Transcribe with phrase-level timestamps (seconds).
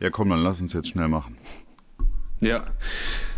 [0.00, 1.36] Ja, komm, dann lass uns jetzt schnell machen.
[2.40, 2.64] Ja,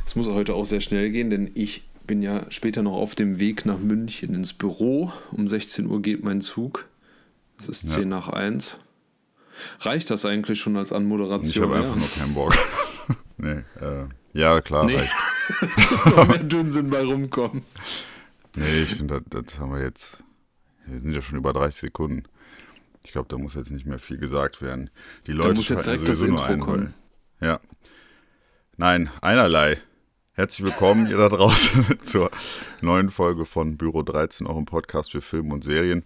[0.06, 3.40] es muss heute auch sehr schnell gehen, denn ich bin ja später noch auf dem
[3.40, 5.12] Weg nach München ins Büro.
[5.32, 6.88] Um 16 Uhr geht mein Zug.
[7.58, 8.06] Es ist 10 ja.
[8.06, 8.78] nach 1.
[9.80, 11.50] Reicht das eigentlich schon als Anmoderation?
[11.50, 12.54] Ich habe einfach nur keinen Bock.
[13.38, 14.96] nee, äh, ja, klar, nee.
[14.96, 15.12] reicht.
[15.90, 17.62] Muss doch mehr Dünnsinn bei rumkommen.
[18.54, 20.22] Nee, ich finde, das, das haben wir jetzt.
[20.86, 22.24] Wir sind ja schon über 30 Sekunden.
[23.04, 24.90] Ich glaube, da muss jetzt nicht mehr viel gesagt werden.
[25.26, 26.94] Die Leute da muss jetzt direkt das Intro kommen.
[27.40, 27.60] Ja.
[28.76, 29.78] Nein, einerlei.
[30.34, 32.30] Herzlich willkommen, ihr da draußen, zur
[32.80, 36.04] neuen Folge von Büro 13, auch im Podcast für Film und Serien.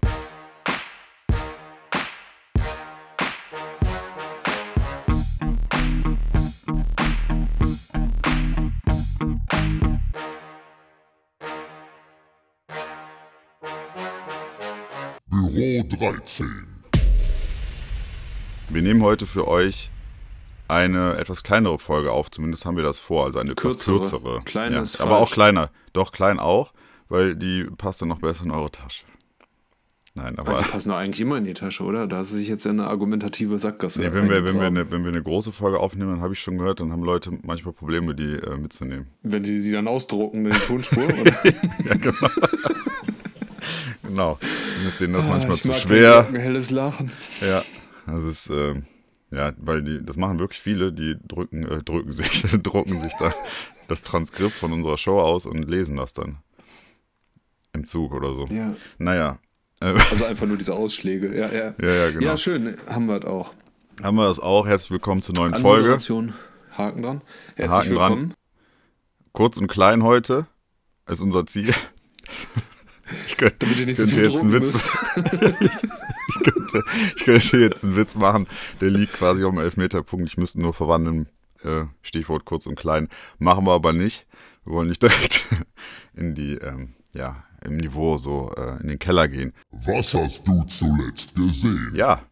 [15.28, 16.75] Büro 13.
[18.68, 19.90] Wir nehmen heute für euch
[20.68, 24.42] eine etwas kleinere Folge auf, zumindest haben wir das vor, also eine kürzere, etwas kürzere.
[24.44, 26.72] Kleines, ja, aber auch kleiner, doch klein auch,
[27.08, 29.04] weil die passt dann noch besser in eure Tasche.
[30.14, 30.48] Nein, aber.
[30.48, 32.06] Also die passen doch eigentlich immer in die Tasche, oder?
[32.08, 34.00] Da ist sich jetzt eine argumentative Sackgasse.
[34.00, 36.40] Nee, wenn wir, wenn, wir eine, wenn wir eine große Folge aufnehmen, dann habe ich
[36.40, 39.06] schon gehört, dann haben Leute manchmal Probleme, die äh, mitzunehmen.
[39.22, 41.32] Wenn die sie dann ausdrucken in die Tonspur, oder?
[41.84, 42.28] ja, genau.
[44.02, 44.38] genau.
[44.40, 46.26] Dann ist denen das ah, manchmal zu schwer.
[46.26, 47.12] Ein helles Lachen.
[47.42, 47.62] Ja,
[48.06, 48.82] das ist, äh,
[49.30, 53.34] ja, weil die, das machen wirklich viele, die drücken, äh, drücken sich, drucken sich da
[53.88, 56.38] das Transkript von unserer Show aus und lesen das dann.
[57.72, 58.46] Im Zug oder so.
[58.46, 58.74] Ja.
[58.98, 59.38] Naja.
[59.80, 61.36] Äh, also einfach nur diese Ausschläge.
[61.36, 61.74] Ja, ja.
[61.80, 62.24] Ja, ja, genau.
[62.24, 63.52] Ja, schön, haben wir das auch.
[64.02, 64.66] Haben wir das auch.
[64.66, 65.98] Herzlich willkommen zur neuen Folge.
[66.72, 67.22] Haken dran.
[67.56, 68.28] Herzlich Haken willkommen.
[68.28, 68.34] Dran.
[69.32, 70.46] Kurz und klein heute
[71.06, 71.74] ist unser Ziel.
[73.26, 74.90] Ich könnte, Damit ihr nicht so viel jetzt einen Witz
[76.72, 78.46] könnte, ich könnte jetzt einen Witz machen,
[78.80, 80.26] der liegt quasi auf dem Elfmeterpunkt.
[80.26, 81.28] Ich müsste nur verwandeln.
[81.62, 83.08] Äh, Stichwort kurz und klein.
[83.38, 84.26] Machen wir aber nicht.
[84.64, 85.46] Wir wollen nicht direkt
[86.14, 89.52] in die, ähm, ja, im Niveau so äh, in den Keller gehen.
[89.70, 91.92] Was hast du zuletzt gesehen?
[91.94, 92.22] Ja.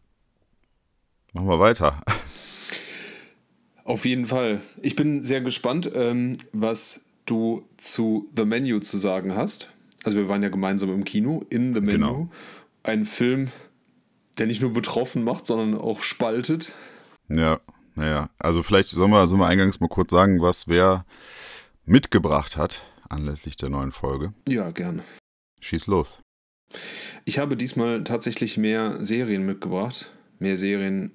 [1.33, 2.01] Machen wir weiter.
[3.83, 4.61] Auf jeden Fall.
[4.81, 9.69] Ich bin sehr gespannt, ähm, was du zu The Menu zu sagen hast.
[10.03, 11.97] Also wir waren ja gemeinsam im Kino, in The Menu.
[11.97, 12.29] Genau.
[12.83, 13.49] Ein Film,
[14.37, 16.71] der nicht nur betroffen macht, sondern auch spaltet.
[17.29, 17.59] Ja,
[17.95, 18.29] naja.
[18.39, 21.05] Also vielleicht sollen wir, sollen wir eingangs mal kurz sagen, was wer
[21.85, 24.33] mitgebracht hat anlässlich der neuen Folge.
[24.47, 25.03] Ja, gerne.
[25.61, 26.19] Schieß los.
[27.23, 30.11] Ich habe diesmal tatsächlich mehr Serien mitgebracht.
[30.39, 31.11] Mehr Serien,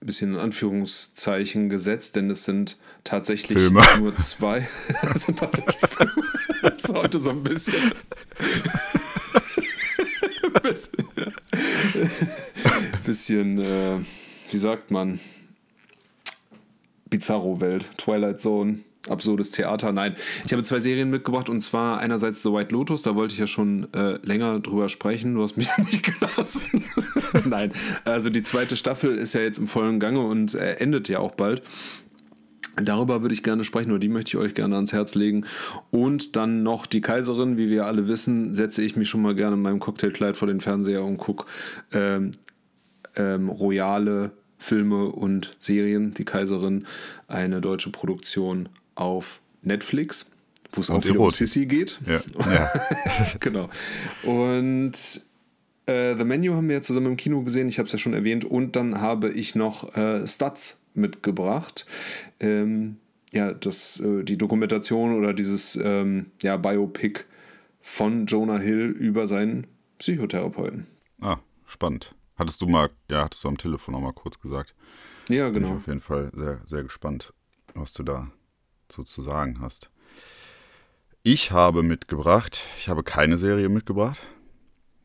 [0.00, 3.82] ein bisschen in Anführungszeichen gesetzt, denn es sind tatsächlich Filme.
[3.98, 4.68] nur zwei.
[5.14, 6.22] es sind tatsächlich Filme.
[6.62, 7.92] Das ist heute so ein bisschen.
[10.62, 11.06] bisschen,
[13.08, 13.98] äh,
[14.50, 15.20] wie sagt man,
[17.10, 19.92] Bizarro-Welt, Twilight Zone, absurdes Theater.
[19.92, 23.40] Nein, ich habe zwei Serien mitgebracht und zwar einerseits The White Lotus, da wollte ich
[23.40, 26.84] ja schon äh, länger drüber sprechen, du hast mich nicht gelassen.
[27.44, 27.72] Nein,
[28.04, 31.32] also die zweite Staffel ist ja jetzt im vollen Gange und äh, endet ja auch
[31.32, 31.62] bald.
[32.76, 35.46] Darüber würde ich gerne sprechen, oder die möchte ich euch gerne ans Herz legen.
[35.92, 39.54] Und dann noch die Kaiserin, wie wir alle wissen, setze ich mich schon mal gerne
[39.54, 41.46] in meinem Cocktailkleid vor den Fernseher und gucke
[41.92, 42.32] ähm,
[43.16, 46.14] ähm, royale Filme und Serien.
[46.14, 46.86] Die Kaiserin,
[47.28, 50.30] eine deutsche Produktion auf Netflix,
[50.72, 51.98] wo es auch wieder um Sissy geht.
[52.06, 52.20] Ja.
[52.50, 52.70] ja.
[53.40, 53.68] genau.
[54.22, 55.22] Und
[55.86, 58.14] äh, The Menu haben wir ja zusammen im Kino gesehen, ich habe es ja schon
[58.14, 58.44] erwähnt.
[58.44, 61.86] Und dann habe ich noch äh, Stats mitgebracht.
[62.40, 62.96] Ähm,
[63.32, 67.24] ja, das, äh, die Dokumentation oder dieses ähm, ja, Biopic
[67.80, 69.66] von Jonah Hill über seinen
[69.98, 70.86] Psychotherapeuten.
[71.20, 72.14] Ah, spannend.
[72.36, 74.74] Hattest du mal, ja, hattest du am Telefon auch mal kurz gesagt.
[75.28, 75.68] Ja, genau.
[75.68, 77.32] Bin ich auf jeden Fall sehr, sehr gespannt,
[77.74, 78.30] was du da
[78.88, 79.90] zu, zu sagen hast.
[81.22, 84.20] Ich habe mitgebracht, ich habe keine Serie mitgebracht.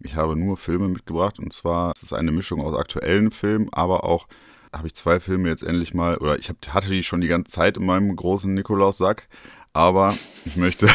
[0.02, 4.04] Ich habe nur Filme mitgebracht und zwar ist es eine Mischung aus aktuellen Filmen, aber
[4.04, 4.28] auch
[4.74, 7.52] habe ich zwei Filme jetzt endlich mal, oder ich hab, hatte die schon die ganze
[7.52, 9.28] Zeit in meinem großen Nikolaus-Sack,
[9.74, 10.16] aber
[10.46, 10.88] ich möchte,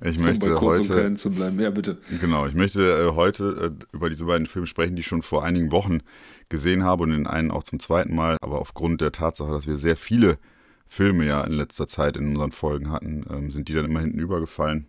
[0.00, 1.58] ich möchte heute, zu bleiben.
[1.60, 1.98] Ja, bitte.
[2.20, 5.44] Genau, ich möchte äh, heute äh, über diese beiden Filme sprechen, die ich schon vor
[5.44, 6.00] einigen Wochen
[6.48, 9.76] gesehen habe und den einen auch zum zweiten Mal, aber aufgrund der Tatsache, dass wir
[9.76, 10.38] sehr viele
[10.86, 14.18] Filme ja in letzter Zeit in unseren Folgen hatten, ähm, sind die dann immer hinten
[14.18, 14.86] übergefallen.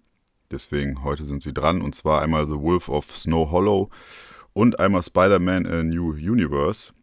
[0.52, 3.90] Deswegen heute sind sie dran und zwar einmal The Wolf of Snow Hollow
[4.54, 6.94] und einmal Spider-Man A New Universe.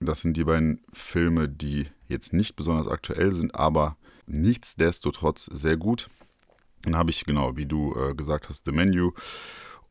[0.00, 3.96] Das sind die beiden Filme, die jetzt nicht besonders aktuell sind, aber
[4.26, 6.10] nichtsdestotrotz sehr gut.
[6.82, 9.12] Dann habe ich, genau, wie du äh, gesagt hast, The Menu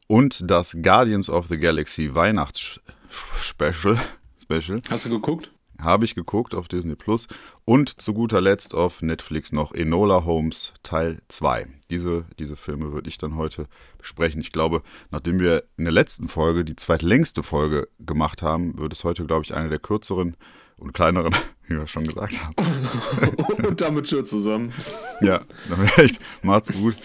[0.07, 3.99] und das Guardians of the Galaxy Weihnachtsspecial.
[4.37, 4.81] Special.
[4.89, 5.51] Hast du geguckt?
[5.81, 7.27] habe ich geguckt auf Disney Plus.
[7.65, 11.67] Und zu guter Letzt auf Netflix noch Enola Holmes Teil 2.
[11.89, 13.67] Diese, diese Filme würde ich dann heute
[13.97, 14.41] besprechen.
[14.41, 19.03] Ich glaube, nachdem wir in der letzten Folge die zweitlängste Folge gemacht haben, wird es
[19.03, 20.37] heute, glaube ich, eine der kürzeren
[20.77, 21.35] und kleineren,
[21.71, 22.55] wie wir schon gesagt haben.
[23.65, 24.73] und damit schön zusammen.
[25.21, 26.95] Ja, dann echt, macht's gut.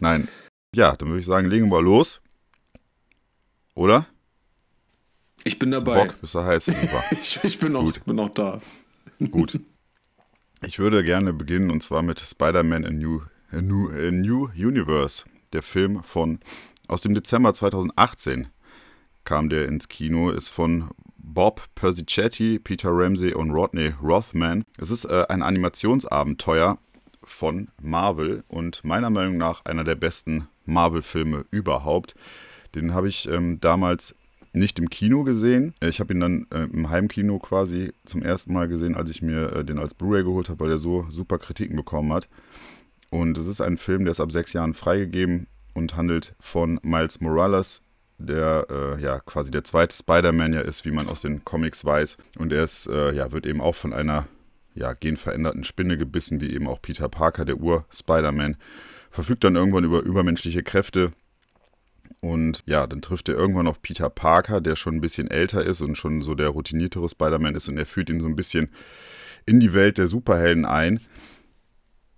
[0.00, 0.28] Nein,
[0.74, 2.20] ja, dann würde ich sagen, legen wir los.
[3.74, 4.06] Oder?
[5.44, 6.06] Ich bin dabei.
[6.06, 6.68] Bock, bist du heiß?
[7.10, 8.60] ich, ich, bin noch, bin noch da.
[9.30, 9.58] Gut.
[10.62, 15.24] Ich würde gerne beginnen und zwar mit Spider-Man A New, A New, A New Universe.
[15.52, 16.40] Der Film von
[16.86, 18.48] aus dem Dezember 2018
[19.24, 20.90] kam der ins Kino, ist von
[21.32, 24.64] Bob Persichetti, Peter Ramsey und Rodney Rothman.
[24.78, 26.78] Es ist äh, ein Animationsabenteuer
[27.22, 32.14] von Marvel und meiner Meinung nach einer der besten Marvel-Filme überhaupt.
[32.74, 34.14] Den habe ich ähm, damals
[34.52, 35.74] nicht im Kino gesehen.
[35.80, 39.52] Ich habe ihn dann äh, im Heimkino quasi zum ersten Mal gesehen, als ich mir
[39.52, 42.28] äh, den als Blu-ray geholt habe, weil er so super Kritiken bekommen hat.
[43.10, 47.20] Und es ist ein Film, der ist ab sechs Jahren freigegeben und handelt von Miles
[47.20, 47.82] Morales,
[48.20, 52.18] der äh, ja quasi der zweite Spider-Man ja ist, wie man aus den Comics weiß.
[52.38, 54.26] Und er ist, äh, ja, wird eben auch von einer
[54.74, 58.56] ja, genveränderten Spinne gebissen, wie eben auch Peter Parker, der Ur-Spider-Man.
[59.10, 61.10] Verfügt dann irgendwann über übermenschliche Kräfte
[62.20, 65.80] und ja, dann trifft er irgendwann auf Peter Parker, der schon ein bisschen älter ist
[65.80, 68.68] und schon so der routiniertere Spider-Man ist und er führt ihn so ein bisschen
[69.46, 71.00] in die Welt der Superhelden ein.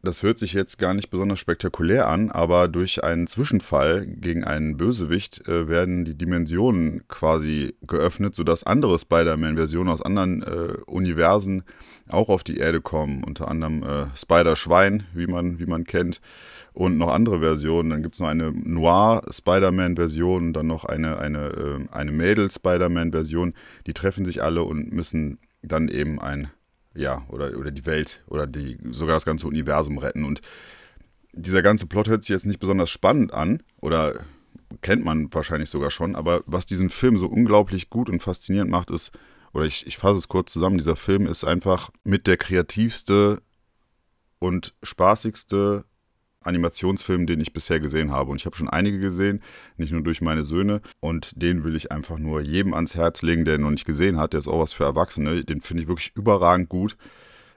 [0.04, 4.76] Das hört sich jetzt gar nicht besonders spektakulär an, aber durch einen Zwischenfall gegen einen
[4.76, 11.62] Bösewicht äh, werden die Dimensionen quasi geöffnet, sodass andere Spider-Man-Versionen aus anderen äh, Universen
[12.08, 13.22] auch auf die Erde kommen.
[13.22, 16.20] Unter anderem äh, Spider-Schwein, wie man, wie man kennt
[16.72, 17.90] und noch andere Versionen.
[17.90, 23.54] Dann gibt es noch eine Noir-Spider-Man-Version, dann noch eine, eine, äh, eine Mädel-Spider-Man-Version.
[23.86, 26.50] Die treffen sich alle und müssen dann eben ein,
[26.94, 30.24] ja, oder, oder die Welt oder die, sogar das ganze Universum retten.
[30.24, 30.40] Und
[31.32, 34.24] dieser ganze Plot hört sich jetzt nicht besonders spannend an oder
[34.80, 38.90] kennt man wahrscheinlich sogar schon, aber was diesen Film so unglaublich gut und faszinierend macht,
[38.90, 39.12] ist,
[39.52, 43.42] oder ich, ich fasse es kurz zusammen, dieser Film ist einfach mit der kreativste
[44.38, 45.84] und spaßigste
[46.44, 48.30] Animationsfilm, den ich bisher gesehen habe.
[48.30, 49.42] Und ich habe schon einige gesehen,
[49.76, 50.80] nicht nur durch meine Söhne.
[51.00, 54.18] Und den will ich einfach nur jedem ans Herz legen, der ihn noch nicht gesehen
[54.18, 54.32] hat.
[54.32, 55.44] Der ist auch was für Erwachsene.
[55.44, 56.96] Den finde ich wirklich überragend gut.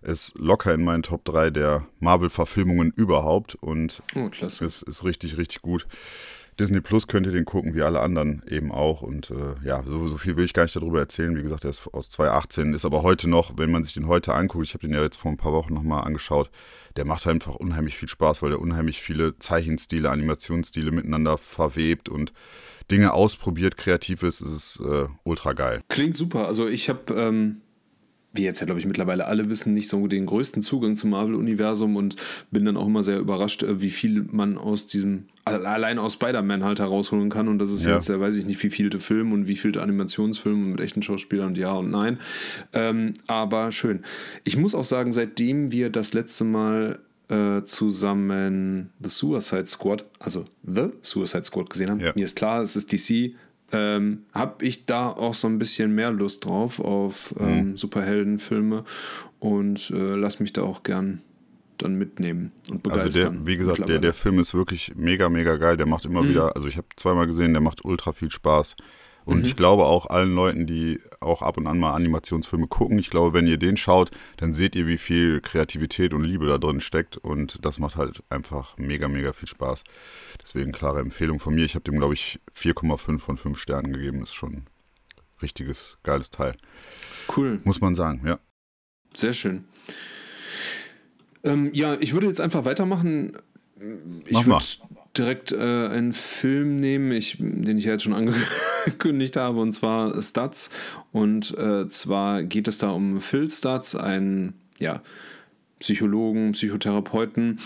[0.01, 3.55] Ist locker in meinen Top 3 der Marvel-Verfilmungen überhaupt.
[3.55, 5.87] Und oh, ist, ist richtig, richtig gut.
[6.59, 9.01] Disney Plus könnt ihr den gucken, wie alle anderen eben auch.
[9.01, 11.35] Und äh, ja, so, so, viel will ich gar nicht darüber erzählen.
[11.35, 14.33] Wie gesagt, der ist aus 2018, ist aber heute noch, wenn man sich den heute
[14.33, 16.49] anguckt, ich habe den ja jetzt vor ein paar Wochen nochmal angeschaut,
[16.95, 22.31] der macht einfach unheimlich viel Spaß, weil er unheimlich viele Zeichenstile, Animationsstile miteinander verwebt und
[22.89, 24.41] Dinge ausprobiert, kreativ ist.
[24.41, 25.81] Es ist äh, ultra geil.
[25.89, 26.47] Klingt super.
[26.47, 27.61] Also ich habe ähm,
[28.35, 31.95] wie jetzt ja, glaube ich, mittlerweile alle wissen, nicht so den größten Zugang zum Marvel-Universum
[31.95, 32.15] und
[32.51, 36.63] bin dann auch immer sehr überrascht, äh, wie viel man aus diesem, allein aus Spider-Man
[36.63, 37.47] halt herausholen kann.
[37.47, 37.95] Und das ist ja.
[37.95, 41.49] jetzt, ja, weiß ich nicht, wie vielte Film und wie vielte Animationsfilme mit echten Schauspielern
[41.49, 42.19] und ja und nein.
[42.73, 44.01] Ähm, aber schön.
[44.43, 46.99] Ich muss auch sagen, seitdem wir das letzte Mal
[47.29, 52.11] äh, zusammen The Suicide Squad, also The Suicide Squad gesehen haben, ja.
[52.15, 53.33] mir ist klar, es ist DC,
[53.71, 57.77] ähm, habe ich da auch so ein bisschen mehr Lust drauf auf ähm, mhm.
[57.77, 58.83] Superheldenfilme
[59.39, 61.21] und äh, lass mich da auch gern
[61.77, 63.05] dann mitnehmen und begeistern.
[63.05, 65.77] Also der, wie gesagt, der, der Film ist wirklich mega, mega geil.
[65.77, 66.29] Der macht immer mhm.
[66.29, 68.75] wieder, also ich habe zweimal gesehen, der macht ultra viel Spaß.
[69.25, 69.45] Und mhm.
[69.45, 73.33] ich glaube auch allen Leuten, die auch ab und an mal Animationsfilme gucken, ich glaube,
[73.33, 77.17] wenn ihr den schaut, dann seht ihr, wie viel Kreativität und Liebe da drin steckt.
[77.17, 79.83] Und das macht halt einfach mega, mega viel Spaß.
[80.41, 81.65] Deswegen klare Empfehlung von mir.
[81.65, 84.21] Ich habe dem, glaube ich, 4,5 von 5 Sternen gegeben.
[84.21, 84.65] Ist schon ein
[85.41, 86.55] richtiges, geiles Teil.
[87.35, 87.59] Cool.
[87.63, 88.39] Muss man sagen, ja.
[89.13, 89.65] Sehr schön.
[91.43, 93.37] Ähm, ja, ich würde jetzt einfach weitermachen.
[94.25, 94.65] Ich würde
[95.17, 98.13] direkt äh, einen Film nehmen, ich, den ich ja jetzt schon
[98.85, 100.69] angekündigt habe, und zwar Stats.
[101.11, 105.01] Und äh, zwar geht es da um Phil Stats, einen ja,
[105.79, 107.59] Psychologen, Psychotherapeuten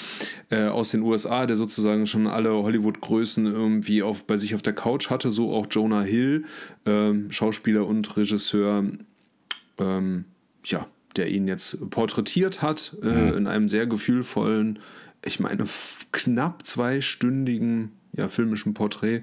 [0.50, 4.74] äh, aus den USA, der sozusagen schon alle Hollywood-Größen irgendwie auf, bei sich auf der
[4.74, 6.46] Couch hatte, so auch Jonah Hill,
[6.86, 8.84] ähm, Schauspieler und Regisseur,
[9.78, 10.26] ähm,
[10.66, 13.38] ja, der ihn jetzt porträtiert hat äh, mhm.
[13.38, 14.80] in einem sehr gefühlvollen
[15.24, 15.66] ich meine,
[16.12, 19.22] knapp zweistündigen ja, filmischen Porträt.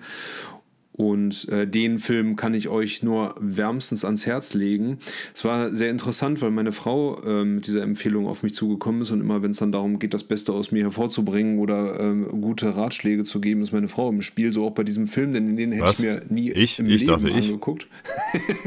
[0.93, 4.99] Und äh, den Film kann ich euch nur wärmstens ans Herz legen.
[5.35, 9.11] Es war sehr interessant, weil meine Frau äh, mit dieser Empfehlung auf mich zugekommen ist
[9.11, 12.75] und immer, wenn es dann darum geht, das Beste aus mir hervorzubringen oder äh, gute
[12.75, 14.53] Ratschläge zu geben, ist meine Frau im Spiel.
[14.53, 15.99] So auch bei diesem Film, denn den hätte Was?
[15.99, 16.79] ich mir nie ich?
[16.79, 17.89] im ich Leben dachte, angeguckt.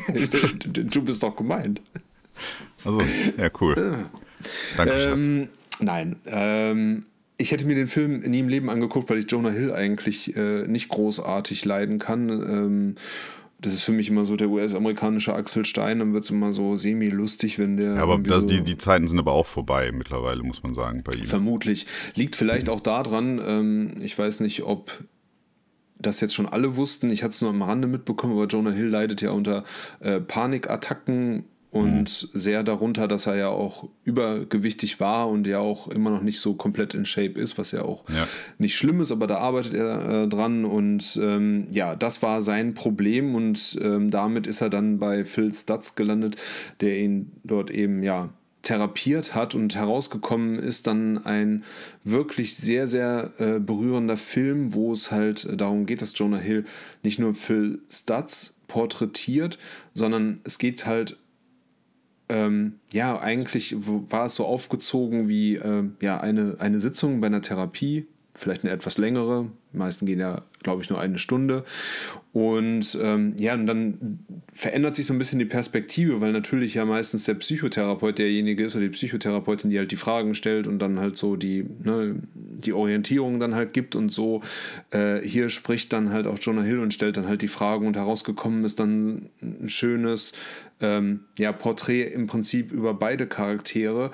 [0.73, 1.81] du bist doch gemeint.
[2.85, 3.01] Also,
[3.39, 3.75] ja, cool.
[4.77, 5.47] Danke, ähm,
[5.81, 7.05] Nein, ähm,
[7.39, 10.67] ich hätte mir den Film nie im Leben angeguckt, weil ich Jonah Hill eigentlich äh,
[10.67, 12.29] nicht großartig leiden kann.
[12.29, 12.95] Ähm,
[13.61, 16.75] das ist für mich immer so der US-amerikanische Axel Stein, dann wird es immer so
[16.75, 17.95] semi-lustig, wenn der.
[17.95, 21.01] Ja, aber das, so die, die Zeiten sind aber auch vorbei mittlerweile, muss man sagen,
[21.03, 21.25] bei ihm.
[21.25, 21.85] Vermutlich.
[22.13, 25.03] Liegt vielleicht auch daran, ähm, ich weiß nicht, ob
[25.97, 28.87] das jetzt schon alle wussten, ich hatte es nur am Rande mitbekommen, aber Jonah Hill
[28.87, 29.63] leidet ja unter
[30.01, 32.39] äh, Panikattacken und mhm.
[32.39, 36.55] sehr darunter, dass er ja auch übergewichtig war und ja auch immer noch nicht so
[36.55, 38.27] komplett in Shape ist, was ja auch ja.
[38.57, 42.73] nicht schlimm ist, aber da arbeitet er äh, dran und ähm, ja, das war sein
[42.73, 46.37] Problem und ähm, damit ist er dann bei Phil Stutz gelandet,
[46.81, 48.29] der ihn dort eben ja
[48.61, 51.63] therapiert hat und herausgekommen ist dann ein
[52.03, 56.65] wirklich sehr, sehr äh, berührender Film, wo es halt darum geht, dass Jonah Hill
[57.03, 59.57] nicht nur Phil Stutz porträtiert,
[59.93, 61.17] sondern es geht halt
[62.29, 67.41] ähm, ja, eigentlich war es so aufgezogen wie äh, ja, eine, eine Sitzung bei einer
[67.41, 68.07] Therapie,
[68.39, 69.49] vielleicht eine etwas längere.
[69.73, 71.63] Die meisten gehen ja, glaube ich, nur eine Stunde.
[72.31, 74.19] Und ähm, ja, und dann
[74.53, 78.75] verändert sich so ein bisschen die Perspektive, weil natürlich ja meistens der Psychotherapeut derjenige ist
[78.75, 82.73] oder die Psychotherapeutin, die halt die Fragen stellt und dann halt so die, ne, die
[82.73, 84.41] Orientierung dann halt gibt und so.
[84.91, 87.97] Äh, hier spricht dann halt auch Jonah Hill und stellt dann halt die Fragen und
[87.97, 90.33] herausgekommen ist dann ein schönes
[90.81, 94.11] ähm, ja, Porträt im Prinzip über beide Charaktere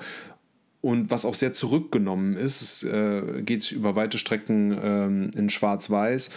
[0.80, 2.62] und was auch sehr zurückgenommen ist.
[2.62, 6.30] Es äh, geht über weite Strecken ähm, in Schwarz-Weiß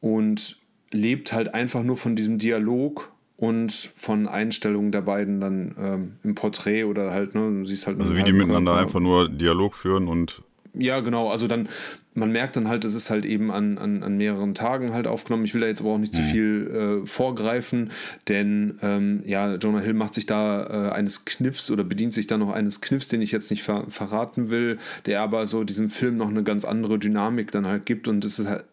[0.00, 0.58] und
[0.92, 6.34] lebt halt einfach nur von diesem Dialog und von Einstellungen der beiden dann ähm, im
[6.34, 8.00] Porträt oder halt, ne, du siehst halt.
[8.00, 8.86] Also wie die miteinander Körper.
[8.86, 10.42] einfach nur Dialog führen und
[10.76, 11.30] ja, genau.
[11.30, 11.68] Also dann,
[12.14, 15.44] man merkt dann halt, es ist halt eben an, an, an mehreren Tagen halt aufgenommen.
[15.44, 16.18] Ich will da jetzt aber auch nicht mhm.
[16.18, 17.90] zu viel äh, vorgreifen,
[18.28, 22.38] denn ähm, ja, Jonah Hill macht sich da äh, eines Kniffs oder bedient sich da
[22.38, 26.16] noch eines Kniffs, den ich jetzt nicht ver verraten will, der aber so diesem Film
[26.16, 28.64] noch eine ganz andere Dynamik dann halt gibt und es ist halt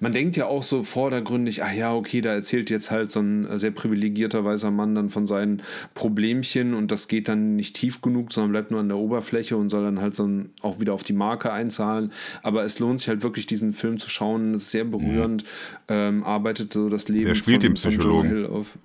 [0.00, 3.58] man denkt ja auch so vordergründig, ach ja, okay, da erzählt jetzt halt so ein
[3.58, 5.62] sehr privilegierter weißer Mann dann von seinen
[5.94, 9.68] Problemchen und das geht dann nicht tief genug, sondern bleibt nur an der Oberfläche und
[9.68, 10.28] soll dann halt so
[10.62, 12.12] auch wieder auf die Marke einzahlen.
[12.42, 14.54] Aber es lohnt sich halt wirklich, diesen Film zu schauen.
[14.54, 15.48] Es ist sehr berührend, mhm.
[15.88, 18.46] ähm, arbeitet so das Leben Wer spielt von, den Psychologen?
[18.46, 18.78] auf.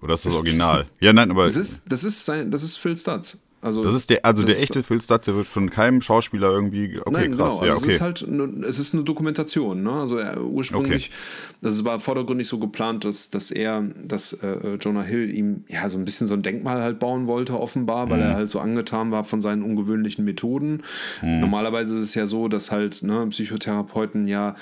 [0.00, 0.86] Oder ist das Original?
[1.00, 1.44] ja, nein, aber.
[1.44, 3.38] Das ist, das ist, sein, das ist Phil Stutz.
[3.64, 7.00] Also, das ist der, also der echte Phil Stutz, der wird von keinem Schauspieler irgendwie.
[7.00, 7.54] Okay, nein, krass.
[7.54, 7.60] Genau.
[7.60, 7.88] Also ja, okay.
[7.88, 9.82] Es ist halt, eine, es ist eine Dokumentation.
[9.82, 9.90] Ne?
[9.90, 11.58] Also er, ursprünglich, okay.
[11.62, 15.96] das war vordergründig so geplant, dass, dass er, dass äh, Jonah Hill ihm ja so
[15.96, 18.24] ein bisschen so ein Denkmal halt bauen wollte, offenbar, weil mhm.
[18.24, 20.82] er halt so angetan war von seinen ungewöhnlichen Methoden.
[21.22, 21.40] Mhm.
[21.40, 24.56] Normalerweise ist es ja so, dass halt ne, Psychotherapeuten ja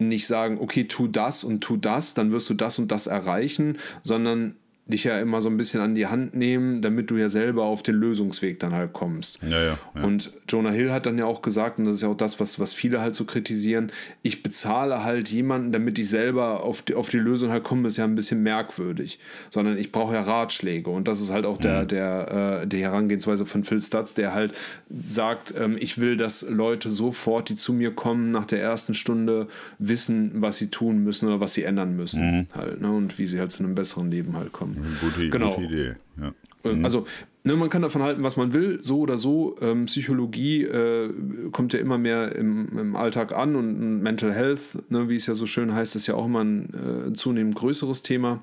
[0.00, 3.78] nicht sagen, okay, tu das und tu das, dann wirst du das und das erreichen,
[4.02, 7.64] sondern dich ja immer so ein bisschen an die Hand nehmen, damit du ja selber
[7.64, 9.38] auf den Lösungsweg dann halt kommst.
[9.42, 10.02] Ja, ja, ja.
[10.02, 12.58] Und Jonah Hill hat dann ja auch gesagt, und das ist ja auch das, was,
[12.58, 17.10] was viele halt so kritisieren, ich bezahle halt jemanden, damit ich selber auf die, auf
[17.10, 19.20] die Lösung halt komme, ist ja ein bisschen merkwürdig.
[19.50, 20.90] Sondern ich brauche ja Ratschläge.
[20.90, 21.88] Und das ist halt auch der, mhm.
[21.88, 24.52] der, äh, die Herangehensweise von Phil Stutz, der halt
[24.90, 29.46] sagt, ähm, ich will, dass Leute sofort, die zu mir kommen, nach der ersten Stunde
[29.78, 32.38] wissen, was sie tun müssen oder was sie ändern müssen.
[32.38, 32.46] Mhm.
[32.52, 32.90] Halt, ne?
[32.90, 34.71] Und wie sie halt zu einem besseren Leben halt kommen.
[35.00, 35.54] Gute, genau.
[35.54, 35.94] gute Idee.
[36.20, 36.32] Ja.
[36.64, 36.84] Äh, mhm.
[36.84, 37.06] Also,
[37.44, 39.56] ne, man kann davon halten, was man will, so oder so.
[39.60, 41.10] Ähm, Psychologie äh,
[41.50, 45.34] kommt ja immer mehr im, im, Alltag an und Mental Health, ne, wie es ja
[45.34, 48.42] so schön heißt, ist ja auch immer ein äh, zunehmend größeres Thema.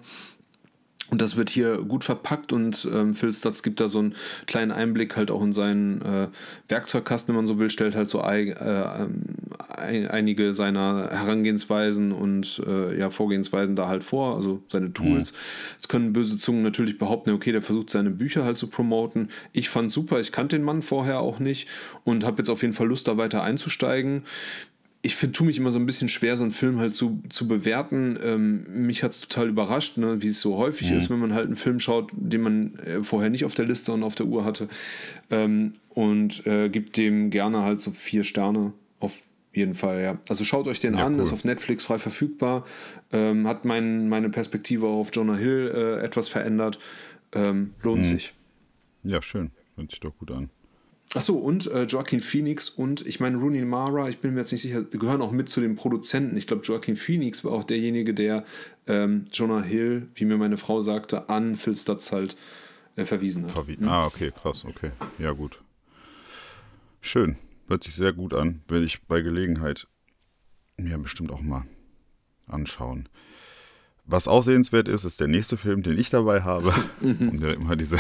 [1.10, 4.72] Und das wird hier gut verpackt und ähm, Phil Stutz gibt da so einen kleinen
[4.72, 6.28] Einblick halt auch in seinen äh,
[6.68, 9.08] Werkzeugkasten, wenn man so will, stellt halt so ein, äh,
[9.70, 15.34] ein, einige seiner Herangehensweisen und äh, ja, Vorgehensweisen da halt vor, also seine Tools.
[15.80, 15.92] Es mhm.
[15.92, 19.30] können böse Zungen natürlich behaupten, okay, der versucht seine Bücher halt zu promoten.
[19.52, 21.68] Ich fand super, ich kannte den Mann vorher auch nicht
[22.04, 24.24] und habe jetzt auf jeden Fall Lust, da weiter einzusteigen
[25.02, 27.48] ich finde, tue mich immer so ein bisschen schwer, so einen Film halt zu, zu
[27.48, 28.20] bewerten.
[28.22, 30.98] Ähm, mich hat es total überrascht, ne, wie es so häufig mhm.
[30.98, 33.94] ist, wenn man halt einen Film schaut, den man äh, vorher nicht auf der Liste
[33.94, 34.68] und auf der Uhr hatte.
[35.30, 39.18] Ähm, und äh, gibt dem gerne halt so vier Sterne auf
[39.54, 40.18] jeden Fall, ja.
[40.28, 41.22] Also schaut euch den ja, an, cool.
[41.22, 42.66] ist auf Netflix frei verfügbar.
[43.12, 46.78] Ähm, hat mein, meine Perspektive auf Jonah Hill äh, etwas verändert.
[47.32, 48.04] Ähm, lohnt mhm.
[48.04, 48.34] sich.
[49.04, 49.52] Ja, schön.
[49.76, 50.50] Hört sich doch gut an.
[51.16, 54.62] Achso, und äh, Joaquin Phoenix und ich meine Rooney Mara, ich bin mir jetzt nicht
[54.62, 56.38] sicher, gehören auch mit zu den Produzenten.
[56.38, 58.46] Ich glaube, Joaquin Phoenix war auch derjenige, der
[58.86, 62.38] ähm, Jonah Hill, wie mir meine Frau sagte, an Phil Stutz halt
[62.96, 63.52] äh, verwiesen hat.
[63.52, 63.88] Verwie hm?
[63.88, 64.92] Ah, okay, krass, okay.
[65.18, 65.60] Ja, gut.
[67.02, 67.38] Schön.
[67.68, 68.62] Hört sich sehr gut an.
[68.68, 69.88] Werde ich bei Gelegenheit
[70.78, 71.66] mir bestimmt auch mal
[72.48, 73.10] anschauen.
[74.06, 76.74] Was auch sehenswert ist, ist der nächste Film, den ich dabei habe.
[77.02, 78.00] um ja immer diese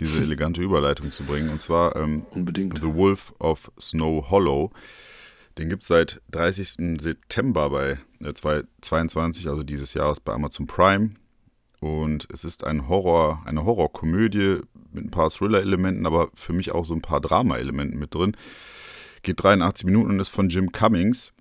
[0.00, 1.50] diese elegante Überleitung zu bringen.
[1.50, 2.78] Und zwar ähm, Unbedingt.
[2.78, 4.70] The Wolf of Snow Hollow.
[5.58, 7.00] Den gibt es seit 30.
[7.00, 11.10] September bei äh, 2022, also dieses Jahres bei Amazon Prime.
[11.80, 14.60] Und es ist ein Horror, eine Horrorkomödie
[14.92, 18.36] mit ein paar Thriller-Elementen, aber für mich auch so ein paar Drama-Elementen mit drin.
[19.22, 21.32] Geht 83 Minuten und ist von Jim Cummings,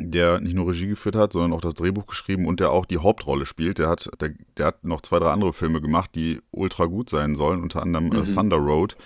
[0.00, 2.98] der nicht nur Regie geführt hat, sondern auch das Drehbuch geschrieben und der auch die
[2.98, 3.78] Hauptrolle spielt.
[3.78, 7.36] Der hat, der, der hat noch zwei, drei andere Filme gemacht, die ultra gut sein
[7.36, 8.34] sollen, unter anderem äh, Mhm.
[8.34, 8.96] Thunder Road.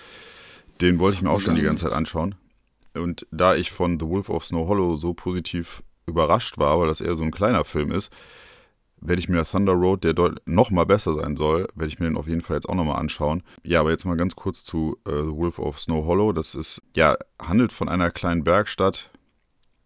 [0.81, 2.35] Den wollte ich mir auch schon die ganze Zeit anschauen.
[2.95, 7.01] Und da ich von The Wolf of Snow Hollow so positiv überrascht war, weil das
[7.01, 8.11] eher so ein kleiner Film ist,
[9.05, 12.17] werde ich mir Thunder Road, der noch mal besser sein soll, werde ich mir den
[12.17, 13.43] auf jeden Fall jetzt auch noch mal anschauen.
[13.63, 16.31] Ja, aber jetzt mal ganz kurz zu äh, The Wolf of Snow Hollow.
[16.31, 19.09] Das ist, ja, handelt von einer kleinen Bergstadt,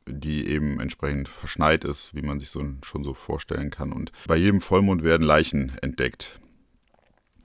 [0.07, 3.91] die eben entsprechend verschneit ist, wie man sich so schon so vorstellen kann.
[3.91, 6.39] Und bei jedem Vollmond werden Leichen entdeckt.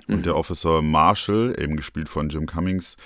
[0.09, 2.97] Und der Officer Marshall, eben gespielt von Jim Cummings,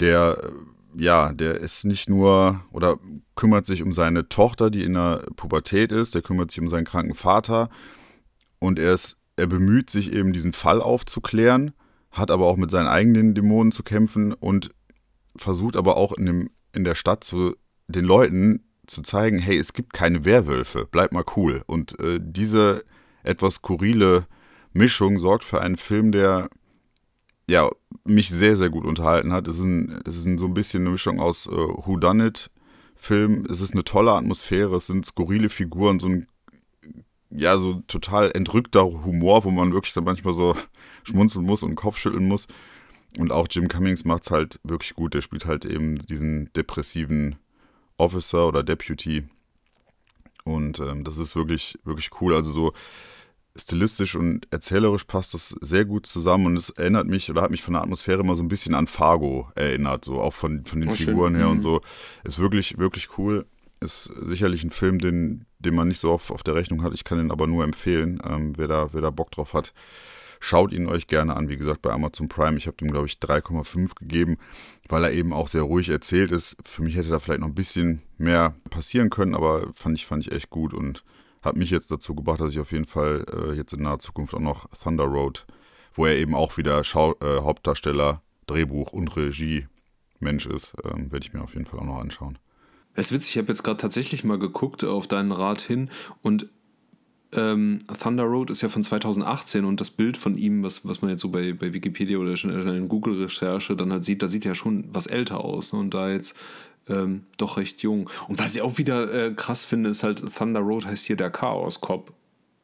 [0.00, 0.52] der,
[0.94, 2.98] ja, der ist nicht nur oder
[3.36, 6.86] kümmert sich um seine Tochter, die in der Pubertät ist, der kümmert sich um seinen
[6.86, 7.68] kranken Vater
[8.58, 11.72] und er ist, er bemüht sich eben diesen Fall aufzuklären,
[12.10, 14.70] hat aber auch mit seinen eigenen Dämonen zu kämpfen und
[15.36, 17.56] versucht aber auch in, dem, in der Stadt zu
[17.88, 21.62] den Leuten zu zeigen, hey, es gibt keine Werwölfe, bleib mal cool.
[21.66, 22.84] Und äh, diese
[23.22, 24.26] etwas skurrile
[24.72, 26.48] Mischung sorgt für einen Film, der
[27.48, 27.68] ja,
[28.04, 29.48] mich sehr, sehr gut unterhalten hat.
[29.48, 32.26] Es ist, ein, es ist ein, so ein bisschen eine Mischung aus äh, Who Done
[32.26, 32.50] It
[32.94, 33.46] Film.
[33.50, 36.26] Es ist eine tolle Atmosphäre, es sind skurrile Figuren, so ein
[37.36, 40.56] ja, so total entrückter Humor, wo man wirklich dann manchmal so
[41.02, 42.46] schmunzeln muss und Kopf schütteln muss.
[43.18, 45.14] Und auch Jim Cummings macht es halt wirklich gut.
[45.14, 47.36] Der spielt halt eben diesen depressiven
[47.96, 49.24] Officer oder Deputy.
[50.44, 52.34] Und ähm, das ist wirklich, wirklich cool.
[52.34, 52.72] Also so
[53.56, 57.62] stilistisch und erzählerisch passt das sehr gut zusammen und es erinnert mich oder hat mich
[57.62, 60.90] von der Atmosphäre immer so ein bisschen an Fargo erinnert, so auch von, von den
[60.90, 61.06] Oh, schön.
[61.08, 61.60] Figuren her und Mhm.
[61.60, 61.80] so.
[62.24, 63.46] Ist wirklich, wirklich cool.
[63.80, 66.94] Ist sicherlich ein Film, den, den man nicht so oft auf der Rechnung hat.
[66.94, 68.20] Ich kann ihn aber nur empfehlen.
[68.28, 69.72] Ähm, wer, da, wer da Bock drauf hat,
[70.40, 71.48] schaut ihn euch gerne an.
[71.48, 72.56] Wie gesagt, bei Amazon Prime.
[72.56, 74.38] Ich habe dem, glaube ich, 3,5 gegeben,
[74.88, 76.56] weil er eben auch sehr ruhig erzählt ist.
[76.64, 80.26] Für mich hätte da vielleicht noch ein bisschen mehr passieren können, aber fand ich, fand
[80.26, 81.04] ich echt gut und
[81.42, 84.34] hat mich jetzt dazu gebracht, dass ich auf jeden Fall äh, jetzt in naher Zukunft
[84.34, 85.46] auch noch Thunder Road,
[85.92, 89.66] wo er eben auch wieder Schau äh, Hauptdarsteller, Drehbuch und Regie
[90.20, 92.38] Mensch ist, ähm, werde ich mir auf jeden Fall auch noch anschauen.
[92.94, 95.90] Es ist witzig, ich habe jetzt gerade tatsächlich mal geguckt auf deinen Rat hin
[96.22, 96.48] und
[97.36, 101.10] ähm, Thunder Road ist ja von 2018 und das Bild von ihm, was, was man
[101.10, 104.54] jetzt so bei, bei Wikipedia oder schon in Google-Recherche dann halt sieht, da sieht ja
[104.54, 105.72] schon was älter aus.
[105.72, 105.78] Ne?
[105.78, 106.36] Und da jetzt
[106.88, 108.10] ähm, doch recht jung.
[108.28, 111.30] Und was ich auch wieder äh, krass finde, ist halt, Thunder Road heißt hier der
[111.30, 112.12] Chaos-Cop.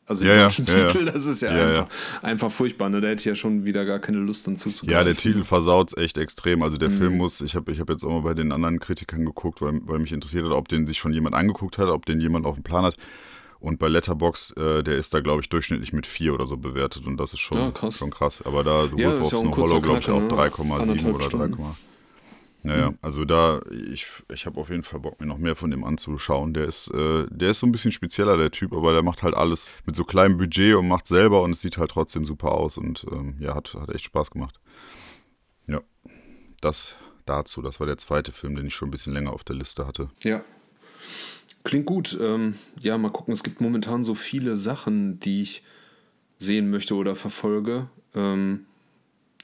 [0.06, 0.86] Also Ja, im ja, deutschen ja, ja.
[0.88, 1.86] Titel, das ist ja, Ja, einfach,
[2.22, 2.90] einfach furchtbar.
[2.90, 3.00] Ne?
[3.00, 4.92] Da hätte ich ja schon wieder gar keine Lust dann zuzugreifen.
[4.92, 6.62] Ja, der Titel versaut echt extrem.
[6.62, 6.98] Also der Mhm.
[6.98, 9.80] Film muss, ich habe ich hab jetzt auch mal bei den anderen Kritikern geguckt, weil,
[9.84, 12.54] weil mich interessiert hat, ob den sich schon jemand angeguckt hat, ob den jemand auf
[12.54, 12.96] dem Plan hat.
[13.60, 17.06] Und bei Letterbox, äh, der ist da, glaube ich, durchschnittlich mit 4 oder so bewertet
[17.06, 17.98] und das ist schon, Ja, krass.
[17.98, 18.40] schon krass.
[18.44, 20.50] Aber da The Ja, Wolf of ja Snow Hollow, glaube ich, auch Knacker, ne?
[20.50, 21.76] 3,7 Anderthalb oder 3, Stunden.
[22.62, 23.60] naja, also da,
[23.92, 26.54] ich, ich habe auf jeden Fall Bock, mir noch mehr von dem anzuschauen.
[26.54, 29.34] Der ist, äh, der ist so ein bisschen spezieller, der Typ, aber der macht halt
[29.34, 32.78] alles mit so kleinem Budget und macht selber und es sieht halt trotzdem super aus
[32.78, 34.58] und ähm, ja, hat, hat echt Spaß gemacht.
[35.66, 35.80] Ja,
[36.62, 36.94] das
[37.26, 37.60] dazu.
[37.62, 40.08] Das war der zweite Film, den ich schon ein bisschen länger auf der Liste hatte.
[40.22, 40.42] Ja.
[41.64, 42.16] Klingt gut.
[42.20, 43.32] Ähm, ja, mal gucken.
[43.32, 45.62] Es gibt momentan so viele Sachen, die ich
[46.38, 47.88] sehen möchte oder verfolge.
[48.14, 48.60] Ähm,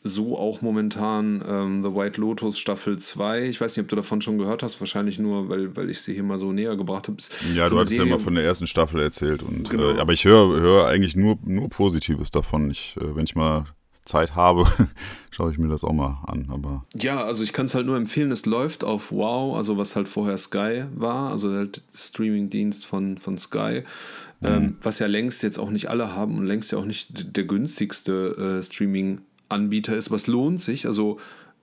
[0.02, 3.46] so auch momentan ähm, The White Lotus Staffel 2.
[3.48, 4.78] Ich weiß nicht, ob du davon schon gehört hast.
[4.80, 7.16] Wahrscheinlich nur, weil, weil ich sie hier mal so näher gebracht habe.
[7.54, 9.42] Ja, du hattest ja Serie- immer von der ersten Staffel erzählt.
[9.42, 9.90] Und, Genau.
[9.96, 12.70] äh, aber ich höre höre eigentlich nur, nur Positives davon.
[12.70, 13.66] Ich, äh, wenn ich mal
[14.06, 14.66] Zeit habe,
[15.30, 16.48] schaue ich mir das auch mal an.
[16.50, 19.96] Aber Ja, also ich kann es halt nur empfehlen, es läuft auf Wow, also was
[19.96, 23.82] halt vorher Sky war, also halt Streamingdienst von, von Sky,
[24.42, 27.44] ähm, was ja längst jetzt auch nicht alle haben und längst ja auch nicht der
[27.44, 31.18] günstigste äh, Streaming-Anbieter ist, es lohnt sich, also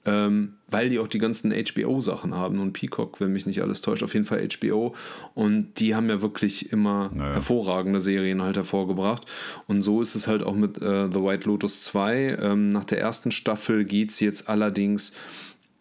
[0.06, 4.04] ähm, weil die auch die ganzen HBO-Sachen haben und Peacock, wenn mich nicht alles täuscht,
[4.04, 4.94] auf jeden Fall HBO
[5.34, 7.34] und die haben ja wirklich immer Naja.
[7.34, 9.26] hervorragende Serien halt hervorgebracht
[9.68, 12.38] und so ist es halt auch mit äh, The White Lotus 2.
[12.42, 15.13] Ähm, nach der ersten Staffel geht es jetzt allerdings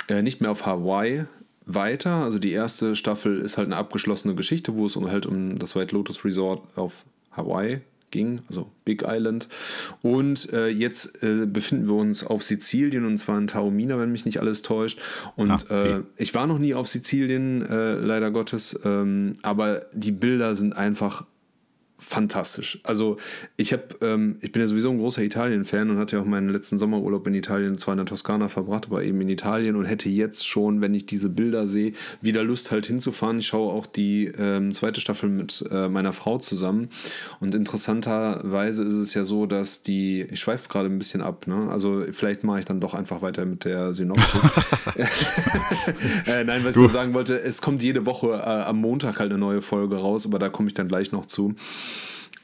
[0.09, 1.25] äh, nicht mehr auf Hawaii
[1.67, 2.17] weiter.
[2.17, 5.75] Also die erste Staffel ist halt eine abgeschlossene Geschichte, wo es um halt um das
[5.77, 7.81] White Lotus Resort auf Hawaii
[8.13, 9.49] ging, also Big Island.
[10.03, 14.25] Und äh, jetzt äh, befinden wir uns auf Sizilien und zwar in Taormina, wenn mich
[14.25, 15.01] nicht alles täuscht.
[15.35, 15.93] Und Ah, okay.
[15.93, 20.77] äh, ich war noch nie auf Sizilien, äh, leider Gottes, ähm, aber die Bilder sind
[20.77, 21.25] einfach
[22.03, 22.81] fantastisch.
[22.83, 23.17] Also
[23.57, 26.49] ich habe, ähm, ich bin ja sowieso ein großer Italien-Fan und hatte ja auch meinen
[26.49, 30.09] letzten Sommerurlaub in Italien, zwar in der Toskana verbracht, aber eben in Italien und hätte
[30.09, 33.39] jetzt schon, wenn ich diese Bilder sehe, wieder Lust halt hinzufahren.
[33.39, 36.89] Ich schaue auch die ähm, zweite Staffel mit äh, meiner Frau zusammen
[37.41, 41.69] und interessanterweise ist es ja so, dass die, ich schweife gerade ein bisschen ab, ne?
[41.71, 44.43] also vielleicht mache ich dann doch einfach weiter mit der Synopsis.
[46.27, 46.85] äh, nein, was du.
[46.85, 50.27] ich sagen wollte, es kommt jede Woche äh, am Montag halt eine neue Folge raus,
[50.27, 51.55] aber da komme ich dann gleich noch zu.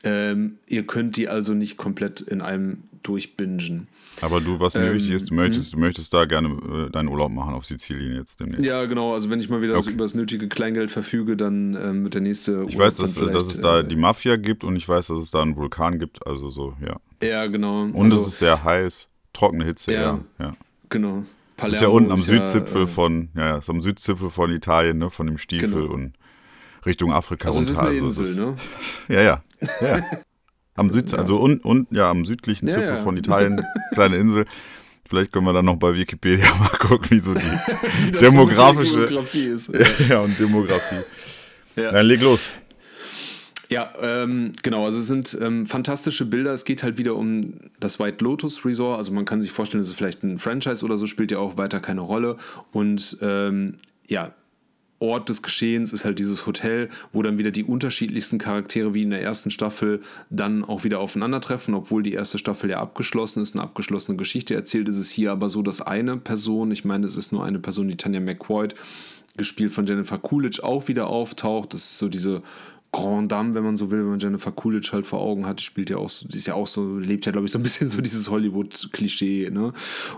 [0.04, 3.88] Ähm, ihr könnt die also nicht komplett in einem durchbingen.
[4.20, 7.08] Aber du, was mir ähm, wichtig ist, du möchtest, du möchtest da gerne äh, deinen
[7.08, 8.64] Urlaub machen auf Sizilien jetzt demnächst.
[8.64, 9.14] Ja, genau.
[9.14, 9.84] Also wenn ich mal wieder okay.
[9.84, 12.64] so über das nötige Kleingeld verfüge, dann ähm, wird der nächste.
[12.68, 15.30] Ich weiß, dass, dass es da äh, die Mafia gibt und ich weiß, dass es
[15.30, 16.26] da einen Vulkan gibt.
[16.26, 16.96] Also so, ja.
[17.22, 17.82] Ja, genau.
[17.82, 20.00] Und also, es ist sehr heiß, trockene Hitze, ja.
[20.00, 20.56] ja, ja.
[20.88, 21.24] Genau.
[21.56, 24.98] Palermo ist ja unten am Südzipfel ja, äh, von, ja, ist am Südzipfel von Italien,
[24.98, 25.92] ne, von dem Stiefel genau.
[25.92, 26.12] und
[26.86, 27.72] Richtung Afrika also runter.
[27.72, 28.56] Es ist eine also Insel, ne?
[29.08, 29.42] Ja, ja.
[29.80, 30.02] Ja.
[30.74, 33.02] Am Süd, also und, und ja, am südlichen Zipfel ja, ja.
[33.02, 34.46] von Italien, kleine Insel.
[35.08, 39.46] Vielleicht können wir dann noch bei Wikipedia mal gucken, wie so die wie demografische Demografie
[39.46, 39.72] ist.
[39.72, 40.06] Ja.
[40.08, 41.02] ja, und Demografie.
[41.76, 41.92] Ja.
[41.92, 42.50] Dann leg los.
[43.70, 44.84] Ja, ähm, genau.
[44.84, 46.52] Also es sind ähm, fantastische Bilder.
[46.52, 48.98] Es geht halt wieder um das White Lotus Resort.
[48.98, 51.56] Also man kann sich vorstellen, es ist vielleicht ein Franchise oder so, spielt ja auch
[51.56, 52.36] weiter keine Rolle.
[52.72, 53.76] Und ähm,
[54.08, 54.32] ja,
[55.00, 59.10] Ort des Geschehens ist halt dieses Hotel, wo dann wieder die unterschiedlichsten Charaktere wie in
[59.10, 63.62] der ersten Staffel dann auch wieder aufeinandertreffen, obwohl die erste Staffel ja abgeschlossen ist, eine
[63.62, 67.32] abgeschlossene Geschichte erzählt, ist es hier aber so, dass eine Person, ich meine, es ist
[67.32, 68.74] nur eine Person, die Tanya McQuoid,
[69.36, 71.72] gespielt von Jennifer Coolidge, auch wieder auftaucht.
[71.72, 72.42] Das ist so diese
[72.90, 75.64] Grand Dame, wenn man so will, wenn man Jennifer Coolidge halt vor Augen hat, die
[75.64, 77.62] spielt ja auch, so, die ist ja auch so, lebt ja, glaube ich, so ein
[77.62, 79.74] bisschen so dieses Hollywood-Klischee, ne?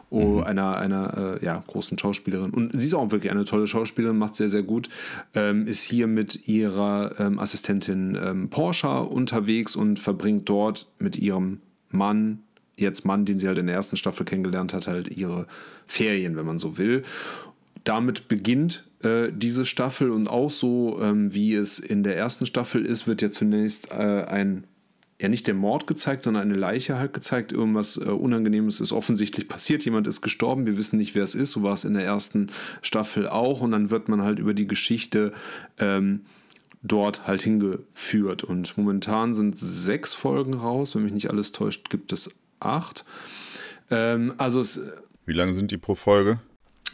[0.08, 0.42] Oh, mhm.
[0.44, 2.50] einer, einer äh, ja, großen Schauspielerin.
[2.50, 4.88] Und sie ist auch wirklich eine tolle Schauspielerin, macht sehr, sehr gut.
[5.34, 11.60] Ähm, ist hier mit ihrer ähm, Assistentin ähm, Porsche unterwegs und verbringt dort mit ihrem
[11.88, 12.38] Mann,
[12.76, 15.48] jetzt Mann, den sie halt in der ersten Staffel kennengelernt hat, halt ihre
[15.88, 17.02] Ferien, wenn man so will.
[17.82, 22.84] Damit beginnt äh, diese Staffel und auch so, ähm, wie es in der ersten Staffel
[22.84, 24.64] ist, wird ja zunächst äh, ein,
[25.18, 27.52] ja nicht der Mord gezeigt, sondern eine Leiche halt gezeigt.
[27.52, 29.84] Irgendwas äh, Unangenehmes ist offensichtlich passiert.
[29.84, 30.66] Jemand ist gestorben.
[30.66, 31.52] Wir wissen nicht, wer es ist.
[31.52, 32.48] So war es in der ersten
[32.82, 33.62] Staffel auch.
[33.62, 35.32] Und dann wird man halt über die Geschichte
[35.78, 36.22] ähm,
[36.82, 38.44] dort halt hingeführt.
[38.44, 40.94] Und momentan sind sechs Folgen raus.
[40.94, 43.06] Wenn mich nicht alles täuscht, gibt es acht.
[43.90, 44.80] Ähm, also es.
[45.24, 46.40] Wie lange sind die pro Folge?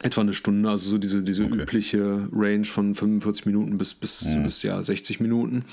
[0.03, 1.63] Etwa eine Stunde, also so diese, diese okay.
[1.63, 4.45] übliche Range von 45 Minuten bis, bis, mhm.
[4.45, 5.65] bis ja, 60 Minuten.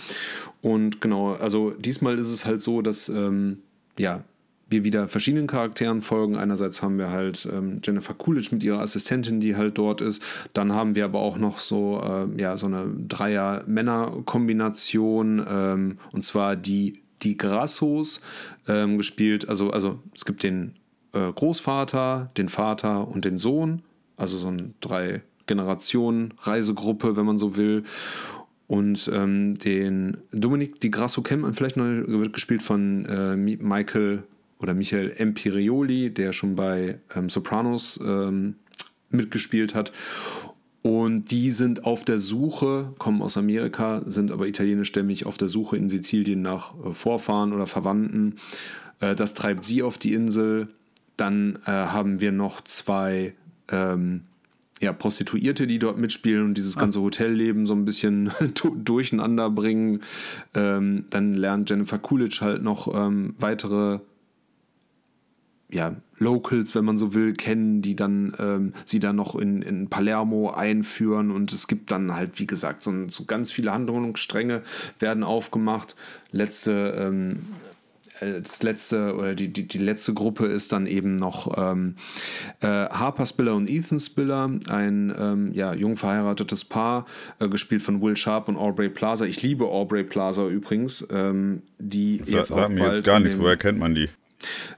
[0.61, 3.57] Und genau, also diesmal ist es halt so, dass ähm,
[3.99, 4.23] ja,
[4.69, 6.35] wir wieder verschiedenen Charakteren folgen.
[6.35, 10.21] Einerseits haben wir halt ähm, Jennifer Coolidge mit ihrer Assistentin, die halt dort ist.
[10.53, 15.45] Dann haben wir aber auch noch so, äh, ja, so eine Dreier-Männer-Kombination.
[15.47, 18.21] Ähm, und zwar die, die Grassos
[18.67, 19.47] ähm, gespielt.
[19.47, 20.73] Also, also es gibt den
[21.13, 23.83] äh, Großvater, den Vater und den Sohn
[24.23, 27.83] also so eine drei Generationen Reisegruppe, wenn man so will.
[28.67, 34.23] Und ähm, den Dominik Di Grasso kennt man vielleicht noch, wird gespielt von äh, Michael
[34.59, 38.55] oder Michael Empirioli, der schon bei ähm, Sopranos ähm,
[39.09, 39.91] mitgespielt hat.
[40.81, 45.77] Und die sind auf der Suche, kommen aus Amerika, sind aber italienischstämmig auf der Suche
[45.77, 48.37] in Sizilien nach äh, Vorfahren oder Verwandten.
[48.99, 50.69] Äh, das treibt sie auf die Insel.
[51.15, 53.33] Dann äh, haben wir noch zwei
[53.73, 54.21] ähm,
[54.81, 56.81] ja, Prostituierte, die dort mitspielen und dieses ah.
[56.81, 58.31] ganze Hotelleben so ein bisschen
[58.83, 60.01] durcheinander bringen.
[60.53, 63.99] Ähm, dann lernt Jennifer Coolidge halt noch ähm, weitere
[65.71, 69.89] ja, Locals, wenn man so will, kennen, die dann ähm, sie dann noch in, in
[69.89, 74.61] Palermo einführen und es gibt dann halt, wie gesagt, so, so ganz viele Handlungsstränge
[74.99, 75.95] werden aufgemacht.
[76.31, 77.72] Letzte ähm, äh,
[78.41, 81.95] das letzte oder die, die, die letzte Gruppe ist dann eben noch ähm,
[82.61, 87.05] äh, Harper Spiller und Ethan Spiller, ein ähm, ja, jung verheiratetes Paar,
[87.39, 89.25] äh, gespielt von Will Sharp und Aubrey Plaza.
[89.25, 91.07] Ich liebe Aubrey Plaza übrigens.
[91.11, 94.09] Ähm, die das jetzt sagt mir jetzt gar nichts, woher kennt man die?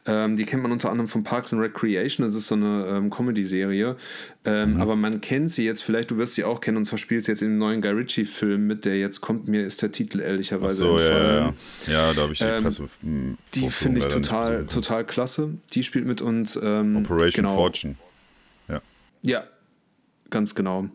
[0.06, 2.25] Ähm, die kennt man unter anderem von Parks and Recreation.
[2.25, 3.95] Das ist so eine ähm, Comedy-Serie.
[4.45, 4.82] Ähm, mhm.
[4.82, 7.32] Aber man kennt sie jetzt, vielleicht du wirst sie auch kennen, und zwar spielt sie
[7.32, 9.47] jetzt in dem neuen Guy Ritchie-Film mit, der jetzt kommt.
[9.47, 11.54] Mir ist der Titel ehrlicherweise Ach so, ja, ja,
[11.88, 12.13] ja.
[12.13, 12.89] da habe ich die ähm, klasse.
[13.01, 15.49] Mh, die finde ich total, total klasse.
[15.73, 16.60] Die spielt mit und.
[16.62, 17.56] Ähm, Operation genau.
[17.56, 17.95] Fortune.
[18.67, 18.82] Ja.
[19.21, 19.43] Ja,
[20.30, 20.89] ganz genau.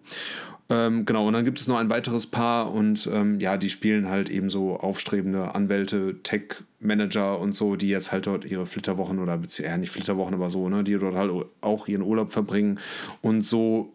[0.70, 4.08] Ähm, genau, und dann gibt es noch ein weiteres Paar und ähm, ja, die spielen
[4.08, 9.40] halt eben so aufstrebende Anwälte, Tech-Manager und so, die jetzt halt dort ihre Flitterwochen oder
[9.58, 12.78] ja nicht Flitterwochen, aber so, ne, die dort halt auch ihren Urlaub verbringen.
[13.20, 13.92] Und so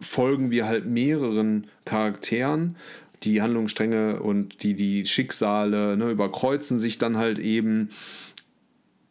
[0.00, 2.74] folgen wir halt mehreren Charakteren,
[3.22, 7.90] die Handlungsstränge und die, die Schicksale ne, überkreuzen sich dann halt eben.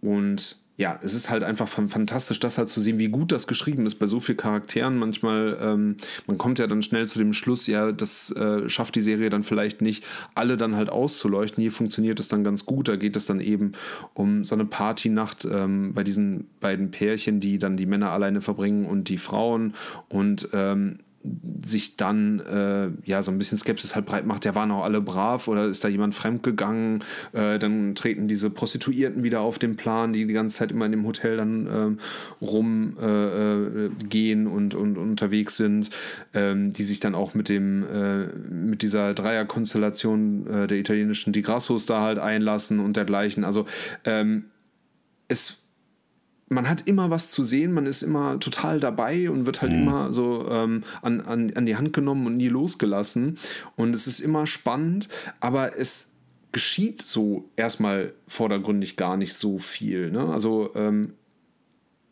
[0.01, 3.87] Und ja, es ist halt einfach fantastisch, das halt zu sehen, wie gut das geschrieben
[3.87, 4.99] ist bei so vielen Charakteren.
[4.99, 9.01] Manchmal, ähm, man kommt ja dann schnell zu dem Schluss, ja, das äh, schafft die
[9.01, 11.63] Serie dann vielleicht nicht, alle dann halt auszuleuchten.
[11.63, 12.87] Hier funktioniert es dann ganz gut.
[12.89, 13.71] Da geht es dann eben
[14.13, 18.85] um so eine Partynacht ähm, bei diesen beiden Pärchen, die dann die Männer alleine verbringen
[18.85, 19.73] und die Frauen.
[20.09, 20.99] Und ähm,
[21.65, 25.01] sich dann äh, ja so ein bisschen Skepsis halt breit macht, ja, waren auch alle
[25.01, 27.03] brav oder ist da jemand fremdgegangen?
[27.33, 30.91] Äh, dann treten diese Prostituierten wieder auf den Plan, die die ganze Zeit immer in
[30.91, 31.99] dem Hotel dann ähm,
[32.41, 35.89] rumgehen äh, äh und, und unterwegs sind,
[36.33, 41.41] ähm, die sich dann auch mit dem äh, mit dieser Dreierkonstellation äh, der italienischen Di
[41.41, 43.43] Grassos da halt einlassen und dergleichen.
[43.43, 43.65] Also
[44.05, 44.45] ähm,
[45.27, 45.66] es
[46.49, 49.81] man hat immer was zu sehen, man ist immer total dabei und wird halt mhm.
[49.81, 53.37] immer so ähm, an, an, an die Hand genommen und nie losgelassen.
[53.75, 56.11] Und es ist immer spannend, aber es
[56.51, 60.09] geschieht so erstmal vordergründig gar nicht so viel.
[60.11, 60.25] Ne?
[60.25, 61.13] Also ähm,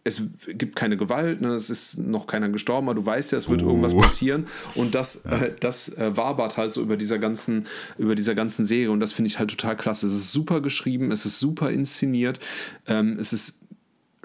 [0.03, 1.55] es gibt keine Gewalt, ne?
[1.55, 3.69] es ist noch keiner gestorben, aber du weißt ja, es wird oh.
[3.69, 4.45] irgendwas passieren
[4.75, 7.65] und das, äh, das äh, wabert halt so über dieser ganzen,
[7.97, 10.05] über dieser ganzen Serie und das finde ich halt total klasse.
[10.05, 12.39] Es ist super geschrieben, es ist super inszeniert,
[12.85, 13.57] ähm, es ist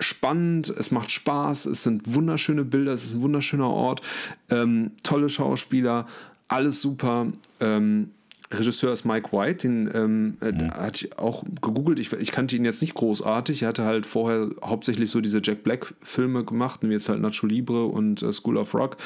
[0.01, 4.03] spannend, es macht Spaß, es sind wunderschöne Bilder, es ist ein wunderschöner Ort,
[4.49, 6.07] ähm, tolle Schauspieler,
[6.49, 7.29] alles super.
[7.61, 8.11] Ähm,
[8.53, 10.71] Regisseur ist Mike White, den ähm, äh, mhm.
[10.73, 12.01] hatte ich auch gegoogelt.
[12.01, 13.63] Ich, ich, kannte ihn jetzt nicht großartig.
[13.63, 17.87] Er hatte halt vorher hauptsächlich so diese Jack Black-Filme gemacht, wie jetzt halt Nacho Libre
[17.87, 18.97] und äh, School of Rock.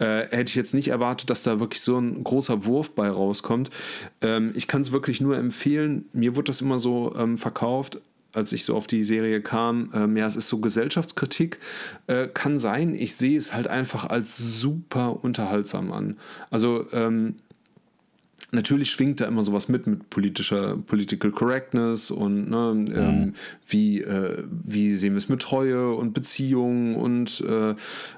[0.00, 3.70] Äh, hätte ich jetzt nicht erwartet, dass da wirklich so ein großer Wurf bei rauskommt.
[4.20, 6.06] Ähm, ich kann es wirklich nur empfehlen.
[6.12, 8.00] Mir wurde das immer so ähm, verkauft
[8.32, 11.58] als ich so auf die Serie kam, ähm, ja, es ist so Gesellschaftskritik,
[12.06, 12.94] äh, kann sein.
[12.94, 16.18] Ich sehe es halt einfach als super unterhaltsam an.
[16.50, 17.36] Also ähm,
[18.50, 23.34] natürlich schwingt da immer sowas mit, mit politischer Political Correctness und ne, ähm, mhm.
[23.66, 27.74] wie, äh, wie sehen wir es mit Treue und Beziehungen und äh,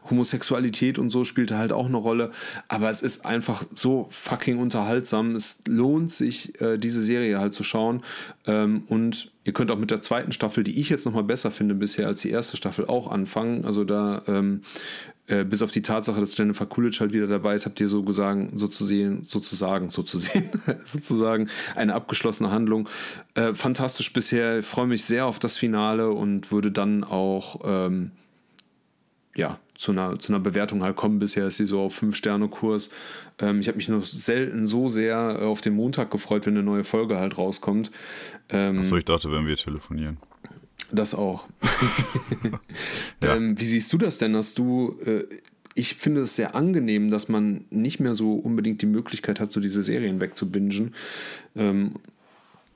[0.09, 2.31] Homosexualität und so spielt da halt auch eine Rolle.
[2.68, 5.35] Aber es ist einfach so fucking unterhaltsam.
[5.35, 8.03] Es lohnt sich, äh, diese Serie halt zu schauen.
[8.46, 11.75] Ähm, und ihr könnt auch mit der zweiten Staffel, die ich jetzt nochmal besser finde
[11.75, 13.65] bisher als die erste Staffel, auch anfangen.
[13.65, 14.63] Also da ähm,
[15.27, 18.05] äh, bis auf die Tatsache, dass Jennifer Coolidge halt wieder dabei ist, habt ihr so
[18.05, 20.51] gesagt, sozusagen, sozusagen, sozusagen,
[20.85, 22.89] sozusagen eine abgeschlossene Handlung.
[23.35, 28.13] Äh, fantastisch bisher, freue mich sehr auf das Finale und würde dann auch ähm,
[29.35, 31.19] ja, zu einer, zu einer Bewertung halt kommen.
[31.19, 32.90] Bisher ist sie so auf 5-Sterne-Kurs.
[33.38, 36.85] Ähm, ich habe mich noch selten so sehr auf den Montag gefreut, wenn eine neue
[36.85, 37.90] Folge halt rauskommt.
[38.51, 40.19] Ähm, Achso, ich dachte, wenn wir telefonieren.
[40.93, 41.49] Das auch.
[43.23, 43.37] ja.
[43.37, 45.25] ähm, wie siehst du das denn, dass du, äh,
[45.75, 49.61] ich finde es sehr angenehm, dass man nicht mehr so unbedingt die Möglichkeit hat, so
[49.61, 50.95] diese Serien wegzubingen.
[51.57, 51.95] Ähm,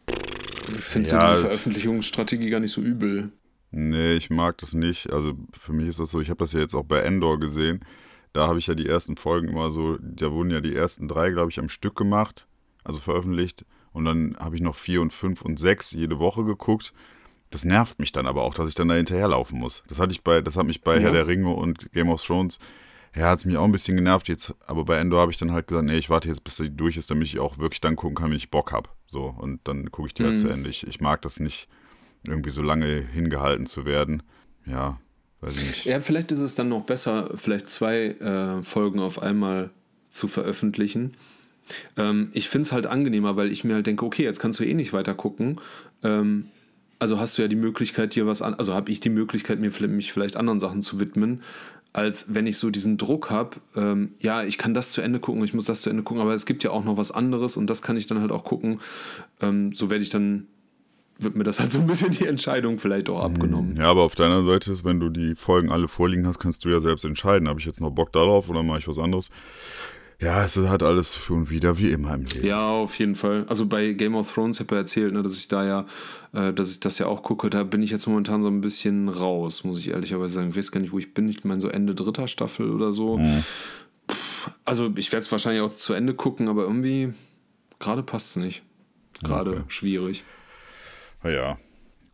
[0.09, 3.31] ich finde ja, so diese Veröffentlichungsstrategie gar nicht so übel.
[3.77, 5.13] Nee, ich mag das nicht.
[5.13, 7.85] Also für mich ist das so, ich habe das ja jetzt auch bei Endor gesehen.
[8.33, 11.31] Da habe ich ja die ersten Folgen immer so, da wurden ja die ersten drei,
[11.31, 12.47] glaube ich, am Stück gemacht,
[12.85, 13.67] also veröffentlicht.
[13.93, 16.93] Und dann habe ich noch vier und fünf und sechs jede Woche geguckt.
[17.51, 19.83] Das nervt mich dann aber auch, dass ich dann da hinterherlaufen muss.
[19.89, 21.01] Das hatte ich bei, das hat mich bei ja.
[21.01, 22.61] Herr der Ringe und Game of Thrones,
[23.17, 25.53] ja, hat es mich auch ein bisschen genervt jetzt, aber bei Endor habe ich dann
[25.53, 27.97] halt gesagt, nee, ich warte jetzt, bis die durch ist, damit ich auch wirklich dann
[27.97, 28.91] gucken kann, wenn ich Bock habe.
[29.07, 30.27] So, und dann gucke ich die mhm.
[30.27, 30.69] halt zu Ende.
[30.69, 31.69] Ich, ich mag das nicht,
[32.27, 34.23] irgendwie so lange hingehalten zu werden.
[34.67, 34.99] Ja,
[35.41, 35.85] weiß ich nicht.
[35.85, 39.71] Ja, vielleicht ist es dann noch besser, vielleicht zwei äh, Folgen auf einmal
[40.11, 41.13] zu veröffentlichen.
[41.97, 44.65] Ähm, ich finde es halt angenehmer, weil ich mir halt denke, okay, jetzt kannst du
[44.65, 45.61] eh nicht weiter gucken.
[46.03, 46.47] Ähm,
[46.99, 49.71] also hast du ja die Möglichkeit, dir was an, also habe ich die Möglichkeit, mir
[49.89, 51.43] mich vielleicht anderen Sachen zu widmen,
[51.93, 55.45] als wenn ich so diesen Druck habe, ähm, ja, ich kann das zu Ende gucken,
[55.45, 57.69] ich muss das zu Ende gucken, aber es gibt ja auch noch was anderes und
[57.69, 58.81] das kann ich dann halt auch gucken.
[59.41, 60.47] Ähm, so werde ich dann,
[61.19, 63.77] wird mir das halt so ein bisschen die Entscheidung vielleicht auch abgenommen.
[63.77, 66.69] Ja, aber auf deiner Seite ist, wenn du die Folgen alle vorliegen hast, kannst du
[66.69, 69.31] ja selbst entscheiden, habe ich jetzt noch Bock darauf oder mache ich was anderes.
[70.21, 72.47] Ja, es hat alles für und wieder wie immer im Leben.
[72.47, 73.45] Ja, auf jeden Fall.
[73.49, 75.87] Also bei Game of Thrones habe ich erzählt, ne, dass ich da ja,
[76.33, 77.51] äh, dass ich das ja auch gucke.
[77.51, 80.51] Da bin ich jetzt momentan so ein bisschen raus, muss ich ehrlicherweise sagen.
[80.51, 81.29] Ich weiß gar nicht, wo ich bin.
[81.29, 83.19] Ich meine, so Ende dritter Staffel oder so.
[83.19, 83.45] Mhm.
[84.65, 87.13] also ich werde es wahrscheinlich auch zu Ende gucken, aber irgendwie
[87.79, 88.63] gerade passt es nicht.
[89.23, 89.63] Gerade okay.
[89.69, 90.25] schwierig.
[91.25, 91.59] Naja,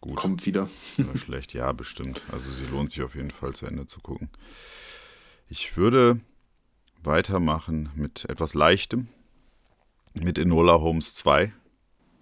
[0.01, 0.16] gut.
[0.16, 0.68] Kommt wieder.
[0.99, 2.23] Oder schlecht, ja, bestimmt.
[2.31, 4.31] Also sie lohnt sich auf jeden Fall zu Ende zu gucken.
[5.49, 6.20] Ich würde
[7.03, 9.09] weitermachen mit etwas Leichtem.
[10.14, 11.53] Mit Enola Holmes 2.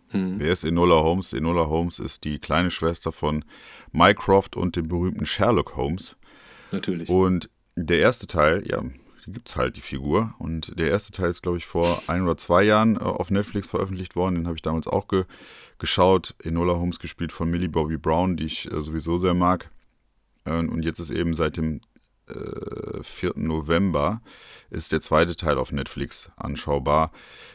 [0.09, 0.40] Hm.
[0.40, 1.35] Wer ist Enola Holmes?
[1.35, 3.44] Enola Holmes ist die kleine Schwester von
[3.92, 6.16] Mycroft und dem berühmten Sherlock Holmes.
[6.72, 7.11] Natürlich.
[7.11, 8.83] Und der erste Teil, ja,
[9.32, 10.34] gibt es halt die Figur.
[10.38, 13.68] Und der erste Teil ist, glaube ich, vor ein oder zwei Jahren äh, auf Netflix
[13.68, 14.36] veröffentlicht worden.
[14.36, 15.24] Den habe ich damals auch ge
[15.78, 16.34] geschaut.
[16.42, 19.70] Enola Holmes gespielt von Millie Bobby Brown, die ich äh, sowieso sehr mag.
[20.44, 21.80] und jetzt ist eben seit dem
[23.02, 23.36] 4.
[23.36, 24.20] Äh, November
[24.70, 27.10] ist der zweite Teil auf Netflix anschaubar.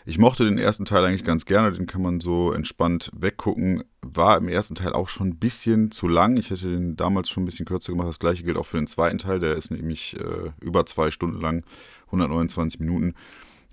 [0.05, 3.83] Ich mochte den ersten Teil eigentlich ganz gerne, den kann man so entspannt weggucken.
[4.01, 6.37] War im ersten Teil auch schon ein bisschen zu lang.
[6.37, 8.09] Ich hätte den damals schon ein bisschen kürzer gemacht.
[8.09, 9.39] Das gleiche gilt auch für den zweiten Teil.
[9.39, 11.63] Der ist nämlich äh, über zwei Stunden lang,
[12.07, 13.15] 129 Minuten.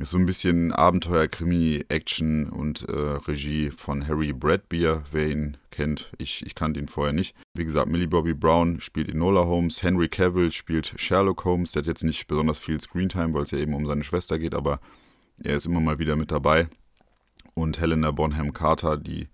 [0.00, 5.58] Ist so ein bisschen Abenteuer, Krimi, Action und äh, Regie von Harry Bradbeer, wer ihn
[5.70, 6.10] kennt.
[6.16, 7.36] Ich, ich kannte ihn vorher nicht.
[7.52, 11.72] Wie gesagt, Millie Bobby Brown spielt Enola Holmes, Henry Cavill spielt Sherlock Holmes.
[11.72, 14.54] Der hat jetzt nicht besonders viel Screentime, weil es ja eben um seine Schwester geht,
[14.54, 14.80] aber
[15.44, 16.68] er ist immer mal wieder mit dabei.
[17.52, 19.28] Und Helena Bonham Carter, die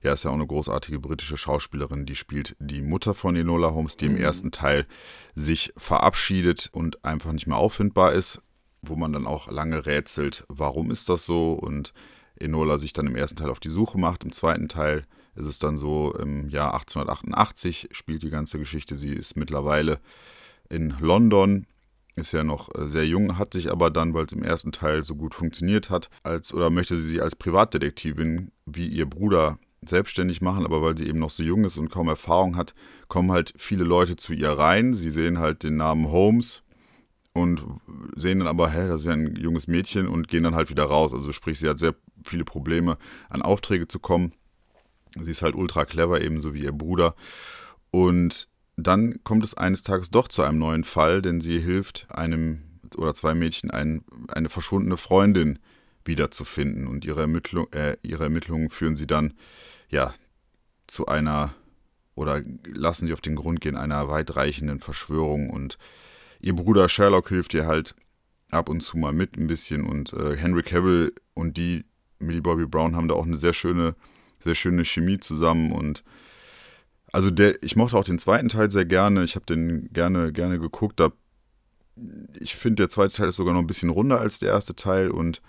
[0.00, 3.96] ja, ist ja auch eine großartige britische Schauspielerin, die spielt die Mutter von Enola Holmes,
[3.96, 4.20] die im mhm.
[4.20, 4.86] ersten Teil
[5.34, 8.40] sich verabschiedet und einfach nicht mehr auffindbar ist
[8.82, 11.92] wo man dann auch lange rätselt, warum ist das so und
[12.40, 14.24] Enola sich dann im ersten Teil auf die Suche macht.
[14.24, 18.94] Im zweiten Teil ist es dann so, im Jahr 1888 spielt die ganze Geschichte.
[18.94, 20.00] Sie ist mittlerweile
[20.68, 21.66] in London,
[22.16, 25.04] ist ja noch äh, sehr jung, hat sich aber dann, weil es im ersten Teil
[25.04, 30.40] so gut funktioniert hat, als oder möchte sie sich als Privatdetektivin wie ihr Bruder selbstständig
[30.40, 32.74] machen, aber weil sie eben noch so jung ist und kaum Erfahrung hat,
[33.06, 34.94] kommen halt viele Leute zu ihr rein.
[34.94, 36.64] Sie sehen halt den Namen Holmes
[37.38, 37.64] und
[38.16, 40.84] sehen dann aber, hä, das ist ja ein junges Mädchen und gehen dann halt wieder
[40.84, 41.12] raus.
[41.12, 42.98] Also sprich, sie hat sehr viele Probleme,
[43.28, 44.32] an Aufträge zu kommen.
[45.16, 47.14] Sie ist halt ultra clever, ebenso wie ihr Bruder.
[47.90, 52.62] Und dann kommt es eines Tages doch zu einem neuen Fall, denn sie hilft einem
[52.96, 55.58] oder zwei Mädchen ein, eine verschwundene Freundin
[56.04, 56.86] wiederzufinden.
[56.86, 59.34] Und ihre, Ermittlung, äh, ihre Ermittlungen führen sie dann
[59.90, 60.14] ja
[60.86, 61.54] zu einer
[62.14, 65.78] oder lassen sie auf den Grund gehen einer weitreichenden Verschwörung und
[66.40, 67.94] ihr Bruder Sherlock hilft ihr halt
[68.50, 71.84] ab und zu mal mit ein bisschen und äh, Henry Cavill und die
[72.18, 73.94] Millie Bobby Brown haben da auch eine sehr schöne,
[74.38, 76.02] sehr schöne Chemie zusammen und
[77.12, 79.24] also der, ich mochte auch den zweiten Teil sehr gerne.
[79.24, 81.00] Ich habe den gerne, gerne geguckt.
[81.00, 81.10] Da,
[82.38, 85.10] ich finde, der zweite Teil ist sogar noch ein bisschen runder als der erste Teil
[85.10, 85.40] und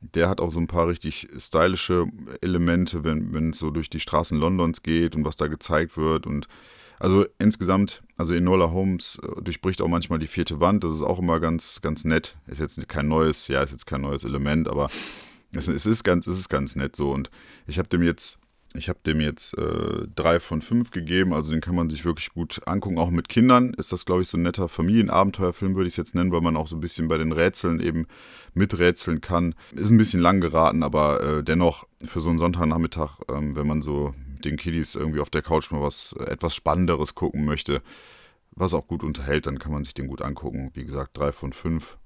[0.00, 2.06] der hat auch so ein paar richtig stylische
[2.40, 6.26] Elemente, wenn, wenn es so durch die Straßen Londons geht und was da gezeigt wird
[6.26, 6.48] und
[7.00, 10.84] also insgesamt, also Enola Holmes äh, durchbricht auch manchmal die vierte Wand.
[10.84, 12.36] Das ist auch immer ganz, ganz nett.
[12.46, 14.90] Ist jetzt kein neues, ja, ist jetzt kein neues Element, aber
[15.52, 17.10] es, es ist ganz, es ist ganz nett so.
[17.10, 17.30] Und
[17.66, 18.38] ich habe dem jetzt,
[18.74, 21.32] ich habe dem jetzt äh, drei von fünf gegeben.
[21.32, 22.98] Also den kann man sich wirklich gut angucken.
[22.98, 26.14] Auch mit Kindern ist das, glaube ich, so ein netter Familienabenteuerfilm, würde ich es jetzt
[26.14, 28.08] nennen, weil man auch so ein bisschen bei den Rätseln eben
[28.52, 29.54] miträtseln kann.
[29.72, 33.80] Ist ein bisschen lang geraten, aber äh, dennoch für so einen Sonntagnachmittag, ähm, wenn man
[33.80, 34.12] so
[34.44, 37.82] den Kiddies irgendwie auf der Couch mal was äh, etwas Spannenderes gucken möchte,
[38.52, 40.70] was auch gut unterhält, dann kann man sich den gut angucken.
[40.74, 41.98] Wie gesagt, drei von fünf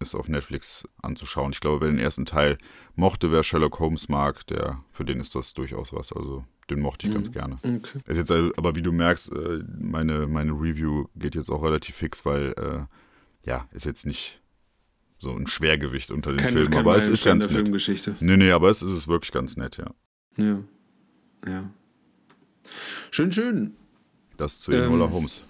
[0.00, 1.52] ist auf Netflix anzuschauen.
[1.52, 2.58] Ich glaube, wer den ersten Teil
[2.94, 6.12] mochte, wer Sherlock Holmes mag, der für den ist das durchaus was.
[6.12, 7.16] Also den mochte ich mhm.
[7.16, 7.56] ganz gerne.
[7.62, 8.00] Okay.
[8.06, 12.24] Ist jetzt aber wie du merkst, äh, meine, meine Review geht jetzt auch relativ fix,
[12.24, 14.40] weil äh, ja, ist jetzt nicht
[15.18, 17.52] so ein Schwergewicht unter den Filmen, aber es ist ganz nett.
[17.52, 18.16] Filmgeschichte.
[18.20, 19.94] Nee, nee, aber es ist wirklich ganz nett, ja.
[20.36, 20.58] Ja.
[21.46, 21.70] Ja.
[23.10, 23.74] Schön, schön.
[24.36, 25.42] Das zu Enola ähm, Holmes.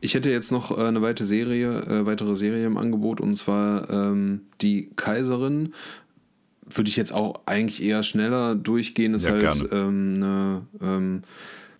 [0.00, 3.88] Ich hätte jetzt noch äh, eine weitere Serie, äh, weitere Serie im Angebot und zwar
[3.90, 5.74] ähm, die Kaiserin.
[6.68, 9.14] Würde ich jetzt auch eigentlich eher schneller durchgehen.
[9.14, 11.22] Ist ja, halt ähm, eine ähm,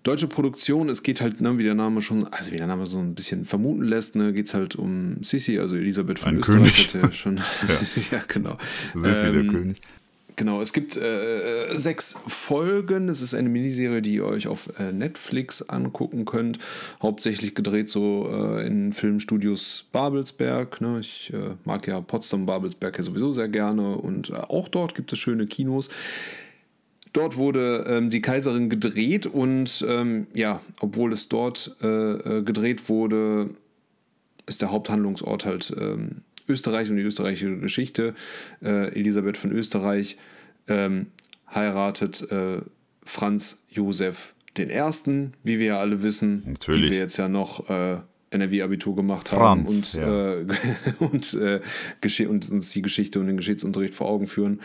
[0.04, 0.88] deutsche Produktion.
[0.88, 3.44] Es geht halt, ne, wie der Name schon, also wie der Name so ein bisschen
[3.44, 6.88] vermuten lässt, ne, geht es halt um Sissi, also Elisabeth von Ein Österreich.
[6.88, 7.04] König.
[7.04, 7.36] Ja, schon,
[7.68, 8.02] ja.
[8.18, 8.58] ja, genau.
[8.94, 9.80] Sissi, der ähm, König.
[10.36, 13.08] Genau, es gibt äh, sechs Folgen.
[13.08, 16.58] Es ist eine Miniserie, die ihr euch auf äh, Netflix angucken könnt.
[17.00, 20.82] Hauptsächlich gedreht so äh, in Filmstudios Babelsberg.
[20.82, 21.00] Ne?
[21.00, 25.10] Ich äh, mag ja Potsdam, Babelsberg ja sowieso sehr gerne und äh, auch dort gibt
[25.10, 25.88] es schöne Kinos.
[27.14, 33.48] Dort wurde ähm, die Kaiserin gedreht und ähm, ja, obwohl es dort äh, gedreht wurde,
[34.44, 38.14] ist der Haupthandlungsort halt ähm, Österreich und die österreichische Geschichte.
[38.62, 40.16] Äh, Elisabeth von Österreich
[40.68, 41.06] ähm,
[41.52, 42.58] heiratet äh,
[43.02, 46.86] Franz Josef den Ersten, wie wir ja alle wissen, Natürlich.
[46.86, 47.98] die wir jetzt ja noch äh,
[48.30, 50.34] NRW-Abitur gemacht haben Franz, und, ja.
[50.34, 50.46] äh,
[50.98, 51.60] und, äh,
[52.26, 54.60] und, uns die Geschichte und den Geschichtsunterricht vor Augen führen.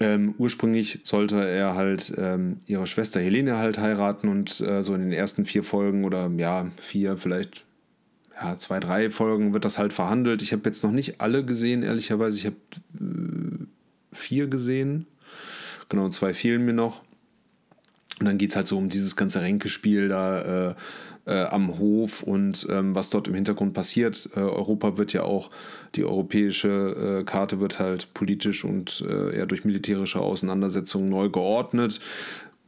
[0.00, 5.02] Ähm, ursprünglich sollte er halt ähm, ihre Schwester Helene halt heiraten und äh, so in
[5.02, 7.66] den ersten vier Folgen oder ja, vier, vielleicht
[8.40, 10.42] ja, zwei, drei Folgen wird das halt verhandelt.
[10.42, 12.38] Ich habe jetzt noch nicht alle gesehen, ehrlicherweise.
[12.38, 12.56] Ich habe
[12.98, 13.66] äh,
[14.12, 15.06] vier gesehen.
[15.88, 17.02] Genau, zwei fehlen mir noch.
[18.18, 20.74] Und dann geht es halt so um dieses ganze Ränkespiel da äh,
[21.26, 24.30] äh, am Hof und ähm, was dort im Hintergrund passiert.
[24.34, 25.50] Äh, Europa wird ja auch,
[25.94, 32.00] die europäische äh, Karte wird halt politisch und äh, eher durch militärische Auseinandersetzungen neu geordnet.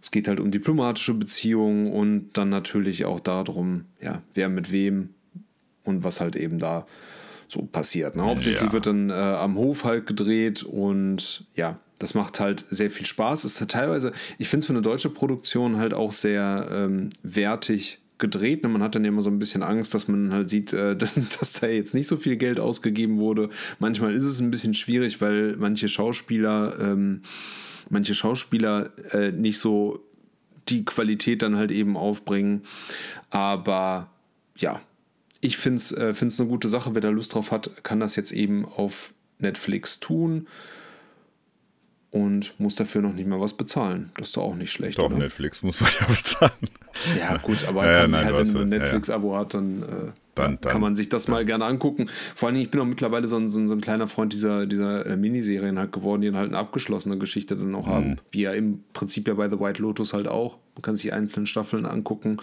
[0.02, 5.10] Es geht halt um diplomatische Beziehungen und dann natürlich auch darum, ja, wer mit wem
[5.84, 6.86] und was halt eben da
[7.48, 8.16] so passiert.
[8.16, 8.22] Ne?
[8.22, 8.72] Hauptsächlich ja.
[8.72, 13.44] wird dann äh, am Hof halt gedreht und ja, das macht halt sehr viel Spaß.
[13.44, 17.10] Es ist halt teilweise, ich finde es für eine deutsche Produktion halt auch sehr ähm,
[17.22, 18.62] wertig gedreht.
[18.62, 18.70] Ne?
[18.70, 21.52] Man hat dann immer so ein bisschen Angst, dass man halt sieht, äh, dass, dass,
[21.52, 23.50] da jetzt nicht so viel Geld ausgegeben wurde.
[23.78, 27.22] Manchmal ist es ein bisschen schwierig, weil manche Schauspieler, ähm,
[27.90, 30.00] manche Schauspieler äh, nicht so
[30.68, 32.62] die Qualität dann halt eben aufbringen.
[33.30, 34.08] Aber
[34.56, 34.80] ja,
[35.42, 36.94] ich finde es äh, eine gute Sache.
[36.94, 40.46] Wer da Lust drauf hat, kann das jetzt eben auf Netflix tun
[42.10, 44.12] und muss dafür noch nicht mal was bezahlen.
[44.16, 44.98] Das ist doch auch nicht schlecht.
[44.98, 45.18] Doch, oder?
[45.18, 46.52] Netflix muss man ja bezahlen.
[47.18, 50.72] Ja, gut, aber ja, nein, halt, wenn man ein Netflix-Abo hat, dann, äh, dann, dann,
[50.72, 51.34] kann man sich das dann.
[51.34, 52.08] mal gerne angucken.
[52.34, 54.66] Vor allem, ich bin auch mittlerweile so ein, so ein, so ein kleiner Freund dieser,
[54.66, 57.90] dieser äh, Miniserien halt geworden, die dann halt eine abgeschlossene Geschichte dann auch mhm.
[57.90, 58.16] haben.
[58.30, 60.58] Wie ja im Prinzip ja bei The White Lotus halt auch.
[60.74, 62.38] Man kann sich die einzelnen Staffeln angucken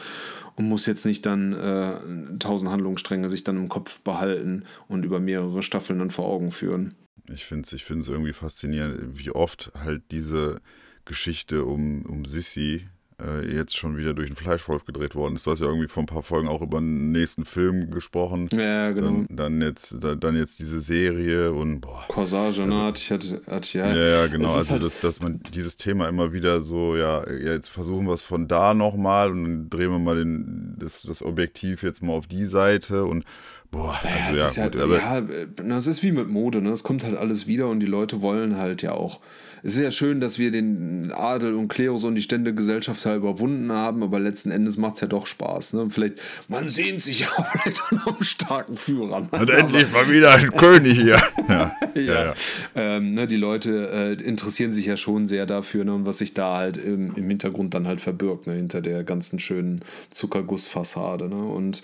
[0.55, 5.19] und muss jetzt nicht dann äh, tausend Handlungsstränge sich dann im Kopf behalten und über
[5.19, 6.95] mehrere Staffeln dann vor Augen führen.
[7.31, 10.61] Ich finde es ich irgendwie faszinierend, wie oft halt diese
[11.05, 12.87] Geschichte um, um Sissy
[13.19, 15.45] äh, jetzt schon wieder durch den Fleischwolf gedreht worden ist.
[15.45, 18.49] Du hast ja irgendwie vor ein paar Folgen auch über den nächsten Film gesprochen.
[18.53, 19.25] Ja, genau.
[19.27, 22.05] Dann, dann jetzt, dann jetzt diese Serie und boah.
[22.07, 23.93] Corsage, ne, also, ne, hatte ich, hatte, hatte, ja.
[23.93, 24.53] Ja, ja, genau.
[24.53, 28.23] Also, halt das, dass man dieses Thema immer wieder so, ja, jetzt versuchen wir es
[28.23, 32.27] von da nochmal und dann drehen wir mal den, das, das Objektiv jetzt mal auf
[32.27, 33.25] die Seite und
[33.71, 36.71] Boah, also ja, ja, gut, halt, ja, das ist wie mit Mode, ne?
[36.71, 39.19] Es kommt halt alles wieder und die Leute wollen halt ja auch
[39.63, 43.71] es ist ja schön, dass wir den Adel und Klerus und die Ständegesellschaft halt überwunden
[43.71, 45.73] haben, aber letzten Endes macht es ja doch Spaß.
[45.73, 45.87] Ne?
[45.89, 46.15] Vielleicht,
[46.47, 49.21] man sehnt sich ja vielleicht an einem starken Führer.
[49.21, 49.27] Ne?
[49.31, 51.21] Und endlich mal wieder ein König hier.
[51.49, 52.25] Ja, ja.
[52.25, 52.33] ja.
[52.75, 56.35] Ähm, ne, die Leute äh, interessieren sich ja schon sehr dafür ne, und was sich
[56.35, 59.81] da halt im, im Hintergrund dann halt verbirgt, ne, hinter der ganzen schönen
[60.11, 61.27] Zuckergussfassade.
[61.27, 61.41] Ne?
[61.41, 61.81] Und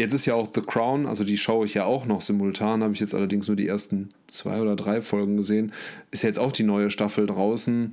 [0.00, 2.92] jetzt ist ja auch The Crown, also die schaue ich ja auch noch simultan, habe
[2.92, 5.72] ich jetzt allerdings nur die ersten zwei oder drei Folgen gesehen.
[6.10, 7.90] Ist ja jetzt auch die neue Staffel draußen,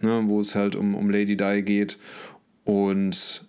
[0.00, 1.98] ne, wo es halt um, um Lady Di geht.
[2.64, 3.44] Und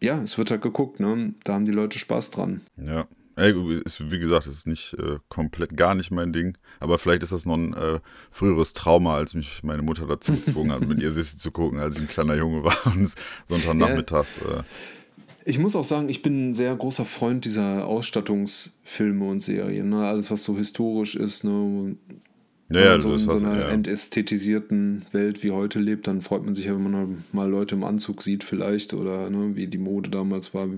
[0.00, 1.34] ja, es wird halt geguckt, ne?
[1.44, 2.62] Da haben die Leute Spaß dran.
[2.76, 3.06] Ja.
[3.36, 6.58] Ey, ist, wie gesagt, ist nicht äh, komplett gar nicht mein Ding.
[6.78, 10.72] Aber vielleicht ist das noch ein äh, früheres Trauma, als mich meine Mutter dazu gezwungen
[10.72, 13.14] hat, mit ihr Sissi zu gucken, als ich ein kleiner Junge war und
[13.46, 14.38] Sonntagnachmittags.
[14.38, 14.62] Äh,
[15.44, 19.90] ich muss auch sagen, ich bin ein sehr großer Freund dieser Ausstattungsfilme und Serien.
[19.90, 20.06] Ne?
[20.06, 21.96] Alles, was so historisch ist, ne?
[22.72, 23.68] Ja, ja, so in so einer ja.
[23.68, 27.82] entästhetisierten Welt wie heute lebt, dann freut man sich ja, wenn man mal Leute im
[27.82, 30.68] Anzug sieht, vielleicht, oder ne, wie die Mode damals war.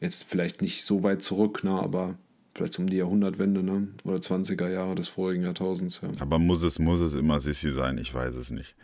[0.00, 2.16] Jetzt vielleicht nicht so weit zurück, ne, aber
[2.54, 3.86] vielleicht um die Jahrhundertwende, ne?
[4.02, 6.00] Oder 20er Jahre des vorigen Jahrtausends.
[6.02, 6.08] Ja.
[6.18, 7.98] Aber muss es, muss es immer Sissi sein?
[7.98, 8.74] Ich weiß es nicht.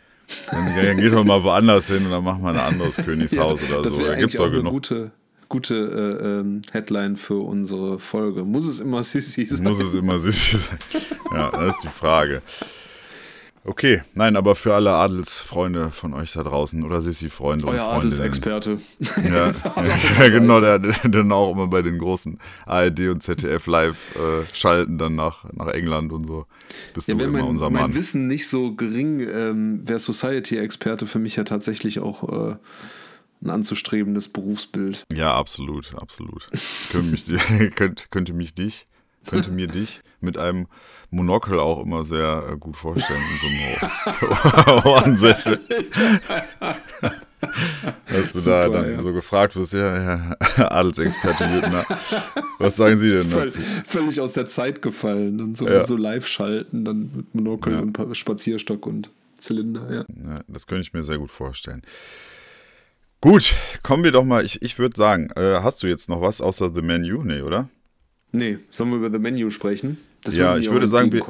[0.51, 3.89] Dann geht man mal woanders hin und dann machen wir ein anderes Königshaus ja, oder
[3.89, 4.05] so.
[4.05, 4.71] Da gibt es auch genug.
[4.71, 5.11] Gute,
[5.49, 8.43] gute äh, ähm, Headline für unsere Folge.
[8.43, 9.63] Muss es immer Sissi sein?
[9.63, 10.77] Muss es immer Sissi sein?
[11.33, 12.41] Ja, das ist die Frage.
[13.65, 18.13] Okay, nein, aber für alle Adelsfreunde von euch da draußen oder Sissi-Freunde und Freundinnen.
[18.13, 18.79] Adelsexperte.
[19.23, 19.49] Ja,
[20.19, 24.45] ja genau, der, der dann auch immer bei den großen ARD und ZDF live äh,
[24.53, 26.45] schalten dann nach, nach England und so.
[26.93, 27.83] Bist ja, du immer mein, unser Mann.
[27.83, 32.55] mein Wissen nicht so gering ähm, wäre Society-Experte für mich ja tatsächlich auch äh,
[33.41, 35.05] ein anzustrebendes Berufsbild.
[35.13, 36.49] Ja, absolut, absolut.
[36.91, 37.25] könnte, mich,
[37.75, 38.87] könnte, könnte mich dich,
[39.25, 40.67] könnte mir dich mit einem
[41.11, 45.59] Monokel auch immer sehr äh, gut vorstellen in so einem Ohrensessel.
[48.07, 49.01] Dass du Super, da dann ja.
[49.01, 51.85] so gefragt wirst, ja, Herr Adelsexperte Jüttner,
[52.57, 53.59] was sagen Sie denn dazu?
[53.85, 55.85] Völlig aus der Zeit gefallen und so, ja.
[55.85, 57.79] so live schalten, dann mit Monokel ja.
[57.79, 59.09] und Spazierstock und
[59.39, 60.05] Zylinder, ja.
[60.25, 60.39] ja.
[60.47, 61.81] Das könnte ich mir sehr gut vorstellen.
[63.19, 63.53] Gut,
[63.83, 66.71] kommen wir doch mal, ich, ich würde sagen, äh, hast du jetzt noch was außer
[66.73, 67.23] The Menu?
[67.23, 67.69] Nee, oder?
[68.31, 69.97] Nee, sollen wir über The Menu sprechen?
[70.23, 71.23] Das ja, ich würde sagen, wir,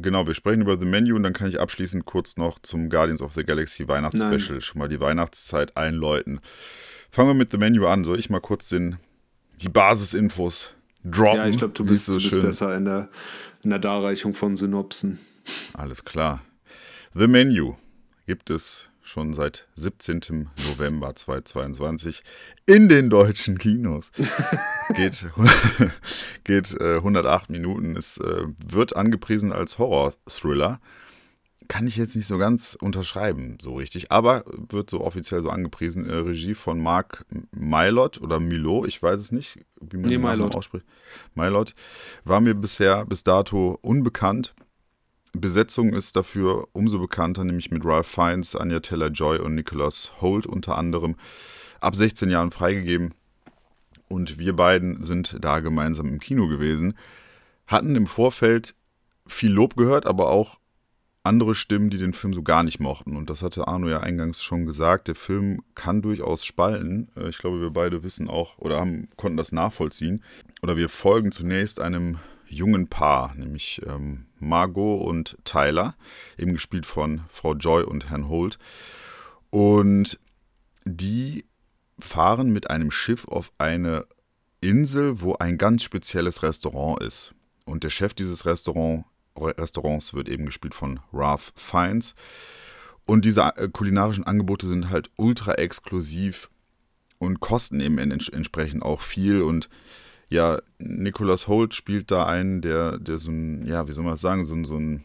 [0.00, 3.22] genau, wir sprechen über The Menu und dann kann ich abschließend kurz noch zum Guardians
[3.22, 6.40] of the Galaxy Weihnachtsspecial schon mal die Weihnachtszeit einläuten.
[7.10, 8.04] Fangen wir mit The Menu an.
[8.04, 8.96] Soll ich mal kurz den,
[9.60, 10.70] die Basisinfos
[11.04, 11.38] droppen?
[11.38, 13.08] Ja, ich glaube, du bist, so du bist besser in der,
[13.62, 15.18] in der Darreichung von Synopsen.
[15.72, 16.42] Alles klar.
[17.14, 17.76] The Menu
[18.26, 20.50] gibt es schon seit 17.
[20.68, 22.24] November 2022
[22.66, 24.10] in den deutschen Kinos.
[24.96, 25.26] geht
[26.44, 27.96] geht äh, 108 Minuten.
[27.96, 30.80] Es äh, wird angepriesen als Horror-Thriller.
[31.68, 34.10] kann ich jetzt nicht so ganz unterschreiben, so richtig.
[34.10, 36.10] Aber wird so offiziell so angepriesen.
[36.10, 40.56] Äh, Regie von Mark Mylot oder Milo, ich weiß es nicht, wie man nee, Mylot.
[40.56, 40.86] ausspricht.
[41.36, 41.76] Mylot
[42.24, 44.56] war mir bisher bis dato unbekannt.
[45.34, 50.78] Besetzung ist dafür umso bekannter, nämlich mit Ralph Fiennes, Anya Taylor-Joy und Nicholas Holt unter
[50.78, 51.16] anderem.
[51.80, 53.14] Ab 16 Jahren freigegeben.
[54.08, 56.94] Und wir beiden sind da gemeinsam im Kino gewesen.
[57.66, 58.76] Hatten im Vorfeld
[59.26, 60.58] viel Lob gehört, aber auch
[61.24, 63.16] andere Stimmen, die den Film so gar nicht mochten.
[63.16, 65.08] Und das hatte Arno ja eingangs schon gesagt.
[65.08, 67.08] Der Film kann durchaus spalten.
[67.16, 70.22] Äh, ich glaube, wir beide wissen auch oder haben, konnten das nachvollziehen.
[70.62, 75.96] Oder wir folgen zunächst einem jungen Paar, nämlich ähm, Margot und Tyler,
[76.38, 78.58] eben gespielt von Frau Joy und Herrn Holt.
[79.50, 80.18] Und
[80.84, 81.44] die
[81.98, 84.06] fahren mit einem Schiff auf eine
[84.60, 87.34] Insel, wo ein ganz spezielles Restaurant ist.
[87.64, 89.04] Und der Chef dieses Restaurant
[89.36, 92.14] Restaurants wird eben gespielt von Ralph Fiennes.
[93.04, 96.50] Und diese äh, kulinarischen Angebote sind halt ultra exklusiv
[97.18, 99.42] und kosten eben entsprechend auch viel.
[99.42, 99.68] Und
[100.34, 104.20] ja, Nicholas Holt spielt da einen, der, der so ein, ja, wie soll man das
[104.20, 105.04] sagen, so, so ein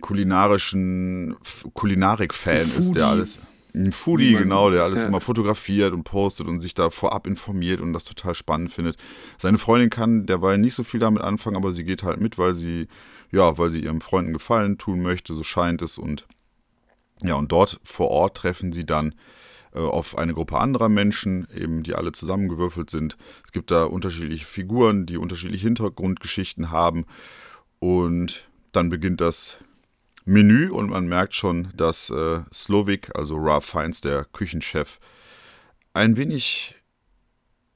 [0.00, 1.36] kulinarischen
[1.74, 3.38] Kulinarik-Fan ist, der alles.
[3.74, 5.08] Ein Foodie, genau, der alles ja.
[5.08, 8.96] immer fotografiert und postet und sich da vorab informiert und das total spannend findet.
[9.36, 12.54] Seine Freundin kann derweil nicht so viel damit anfangen, aber sie geht halt mit, weil
[12.54, 12.88] sie
[13.30, 15.98] ja, weil sie ihrem Freunden Gefallen tun möchte, so scheint es.
[15.98, 16.26] Und
[17.22, 19.14] ja, und dort vor Ort treffen sie dann
[19.80, 23.16] auf eine Gruppe anderer Menschen, eben die alle zusammengewürfelt sind.
[23.44, 27.06] Es gibt da unterschiedliche Figuren, die unterschiedliche Hintergrundgeschichten haben.
[27.78, 29.56] Und dann beginnt das
[30.24, 34.98] Menü und man merkt schon, dass äh, Slovik, also Ralph Fiennes, der Küchenchef,
[35.94, 36.74] ein wenig,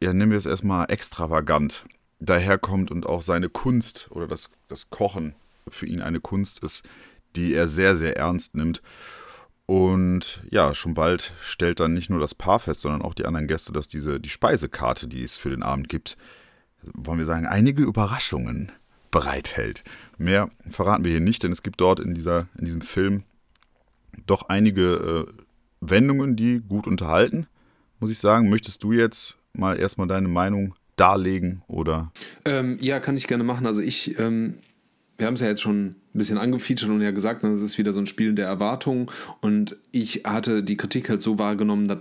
[0.00, 1.86] ja, nennen wir es erstmal extravagant
[2.20, 5.34] daherkommt und auch seine Kunst oder das, das Kochen
[5.66, 6.82] für ihn eine Kunst ist,
[7.36, 8.82] die er sehr, sehr ernst nimmt.
[9.66, 13.46] Und ja, schon bald stellt dann nicht nur das Paar fest, sondern auch die anderen
[13.46, 16.16] Gäste, dass diese, die Speisekarte, die es für den Abend gibt,
[16.82, 18.72] wollen wir sagen, einige Überraschungen
[19.10, 19.84] bereithält.
[20.18, 23.22] Mehr verraten wir hier nicht, denn es gibt dort in, dieser, in diesem Film
[24.26, 25.42] doch einige äh,
[25.80, 27.46] Wendungen, die gut unterhalten,
[28.00, 28.50] muss ich sagen.
[28.50, 32.12] Möchtest du jetzt mal erstmal deine Meinung darlegen oder?
[32.44, 33.66] Ähm, ja, kann ich gerne machen.
[33.66, 34.58] Also ich ähm,
[35.18, 37.92] wir haben es ja jetzt schon ein bisschen angefeatured und ja gesagt, das ist wieder
[37.92, 39.06] so ein Spiel der Erwartungen.
[39.40, 41.98] Und ich hatte die Kritik halt so wahrgenommen, das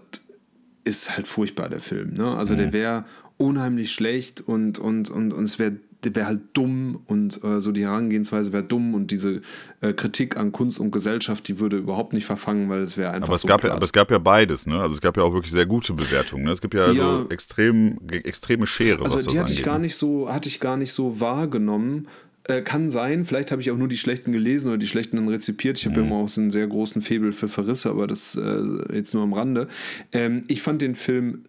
[0.84, 2.14] ist halt furchtbar, der Film.
[2.14, 2.36] Ne?
[2.36, 2.58] Also mhm.
[2.58, 3.06] der wäre
[3.38, 7.84] unheimlich schlecht und, und, und, und es wäre wär halt dumm und äh, so die
[7.84, 9.42] Herangehensweise wäre dumm und diese
[9.82, 13.28] äh, Kritik an Kunst und Gesellschaft, die würde überhaupt nicht verfangen, weil es wäre einfach
[13.28, 14.80] aber es so gab ja, Aber es gab ja beides, ne?
[14.80, 16.44] Also es gab ja auch wirklich sehr gute Bewertungen.
[16.46, 16.52] Ne?
[16.52, 19.04] Es gibt ja, ja so extrem, extreme Schere.
[19.04, 22.08] Also die hatte ich gar nicht so, hatte ich gar nicht so wahrgenommen.
[22.52, 25.30] Äh, kann sein, vielleicht habe ich auch nur die schlechten gelesen oder die schlechten dann
[25.30, 25.78] rezipiert.
[25.78, 26.08] Ich habe mhm.
[26.08, 28.62] immer auch so einen sehr großen Febel für Verrisse, aber das äh,
[28.94, 29.68] jetzt nur am Rande.
[30.12, 31.44] Ähm, ich fand den Film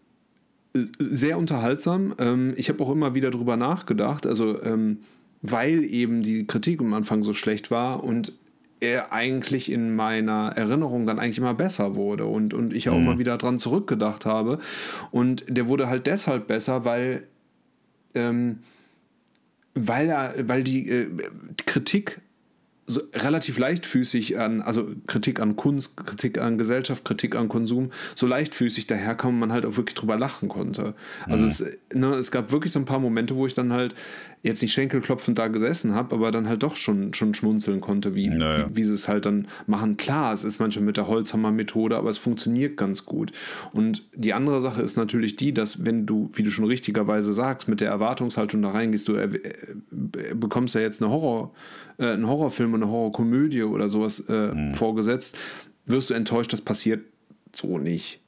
[0.74, 2.14] äh, sehr unterhaltsam.
[2.18, 4.98] Ähm, ich habe auch immer wieder drüber nachgedacht, also ähm,
[5.40, 8.32] weil eben die Kritik am Anfang so schlecht war und
[8.78, 13.06] er eigentlich in meiner Erinnerung dann eigentlich immer besser wurde und, und ich auch mhm.
[13.06, 14.58] immer wieder dran zurückgedacht habe.
[15.10, 17.26] Und der wurde halt deshalb besser, weil
[18.14, 18.58] ähm,
[19.74, 21.08] weil, er, weil die äh,
[21.66, 22.20] Kritik
[22.92, 28.26] so relativ leichtfüßig an, also Kritik an Kunst, Kritik an Gesellschaft, Kritik an Konsum, so
[28.26, 30.94] leichtfüßig daherkam, man halt auch wirklich drüber lachen konnte.
[31.26, 31.50] Also mhm.
[31.50, 31.64] es,
[31.94, 33.94] ne, es gab wirklich so ein paar Momente, wo ich dann halt
[34.42, 38.28] jetzt nicht schenkelklopfend da gesessen habe, aber dann halt doch schon, schon schmunzeln konnte, wie,
[38.28, 38.68] naja.
[38.70, 39.96] wie, wie, sie es halt dann machen.
[39.96, 43.30] Klar, es ist manchmal mit der Holzhammer-Methode, aber es funktioniert ganz gut.
[43.72, 47.68] Und die andere Sache ist natürlich die, dass wenn du, wie du schon richtigerweise sagst,
[47.68, 49.40] mit der Erwartungshaltung da reingehst, du äh,
[50.34, 51.52] bekommst ja jetzt eine Horror,
[51.98, 54.74] äh, einen Horrorfilm und eine Horrorkomödie oder sowas äh, mhm.
[54.74, 55.38] vorgesetzt,
[55.86, 57.04] wirst du enttäuscht, das passiert
[57.54, 58.20] so nicht.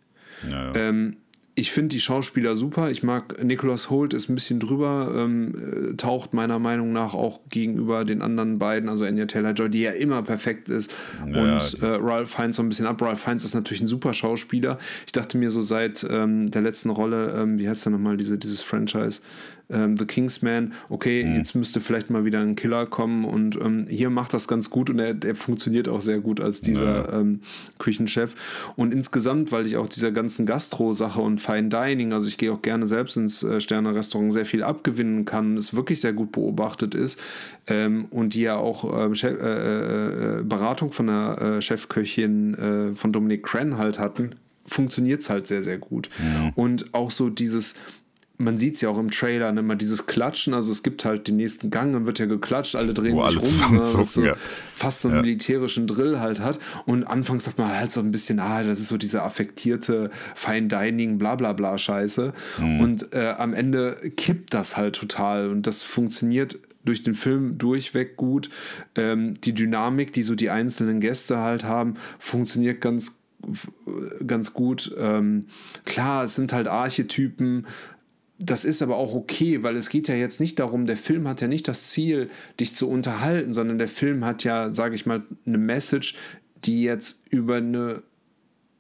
[0.43, 0.73] Naja.
[0.75, 1.17] Ähm,
[1.57, 2.91] ich finde die Schauspieler super.
[2.91, 7.41] Ich mag Nicholas Holt ist ein bisschen drüber, ähm, äh, taucht meiner Meinung nach auch
[7.49, 10.93] gegenüber den anderen beiden, also Anya Taylor Joy, die ja immer perfekt ist,
[11.25, 13.01] naja, und äh, Ralph Fiennes so ein bisschen ab.
[13.01, 14.79] Ralph Fiennes ist natürlich ein super Schauspieler.
[15.07, 18.37] Ich dachte mir so seit ähm, der letzten Rolle, ähm, wie heißt der nochmal, diese,
[18.37, 19.21] dieses Franchise?
[19.71, 21.37] Ähm, The Kingsman, okay, mhm.
[21.37, 24.91] jetzt müsste vielleicht mal wieder ein Killer kommen und ähm, hier macht das ganz gut
[24.91, 27.21] und er, er funktioniert auch sehr gut als dieser ja.
[27.21, 27.41] ähm,
[27.79, 28.35] Küchenchef.
[28.77, 32.63] Und insgesamt, weil ich auch dieser ganzen Gastro-Sache und Fine Dining, also ich gehe auch
[32.63, 37.21] gerne selbst ins äh, Sterne-Restaurant, sehr viel abgewinnen kann, es wirklich sehr gut beobachtet ist
[37.67, 42.95] ähm, und die ja auch ähm, äh, äh, äh, Beratung von der äh, Chefköchin äh,
[42.95, 44.35] von Dominic Cran halt hatten,
[44.67, 46.09] funktioniert es halt sehr, sehr gut.
[46.19, 46.53] Ja.
[46.55, 47.75] Und auch so dieses
[48.37, 51.29] man sieht es ja auch im Trailer, ne, immer dieses Klatschen, also es gibt halt
[51.29, 54.23] den nächsten Gang, dann wird ja geklatscht, alle drehen Wo sich alle rum, ne, so
[54.23, 54.35] ja.
[54.75, 55.23] fast so einen Ja.
[55.23, 56.59] militärischen Drill halt hat.
[56.85, 60.67] Und anfangs sagt man halt so ein bisschen, ah, das ist so diese affektierte Fine
[60.67, 62.33] Dining, bla bla bla Scheiße.
[62.59, 62.81] Mhm.
[62.81, 68.17] Und äh, am Ende kippt das halt total und das funktioniert durch den Film durchweg
[68.17, 68.51] gut.
[68.97, 73.19] Ähm, die Dynamik, die so die einzelnen Gäste halt haben, funktioniert ganz
[74.27, 74.95] ganz gut.
[74.99, 75.47] Ähm,
[75.85, 77.67] klar, es sind halt Archetypen.
[78.45, 81.41] Das ist aber auch okay, weil es geht ja jetzt nicht darum, der Film hat
[81.41, 82.29] ja nicht das Ziel,
[82.61, 86.15] dich zu unterhalten, sondern der Film hat ja, sage ich mal, eine Message,
[86.65, 88.03] die jetzt über eine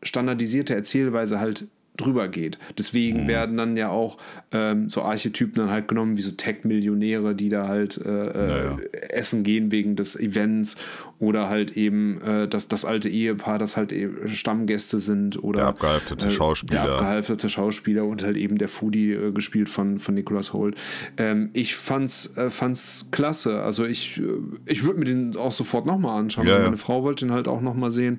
[0.02, 1.66] standardisierte Erzählweise halt
[1.96, 2.58] drüber geht.
[2.76, 4.18] Deswegen werden dann ja auch
[4.50, 8.78] ähm, so Archetypen dann halt genommen, wie so Tech-Millionäre, die da halt äh, Naja.
[8.92, 10.76] äh, essen gehen wegen des Events
[11.20, 15.66] oder halt eben äh, das, das alte Ehepaar, das halt eben Stammgäste sind oder Der
[15.68, 16.82] abgehalfterte äh, Schauspieler.
[16.82, 20.76] Der abgehalfterte Schauspieler und halt eben der Foodie äh, gespielt von, von Nicholas Holt.
[21.16, 23.62] Ähm, ich fand's, äh, fand's klasse.
[23.62, 24.22] Also ich, äh,
[24.66, 26.46] ich würde mir den auch sofort nochmal anschauen.
[26.46, 26.68] Ja, also ja.
[26.68, 28.18] meine Frau wollte den halt auch nochmal sehen.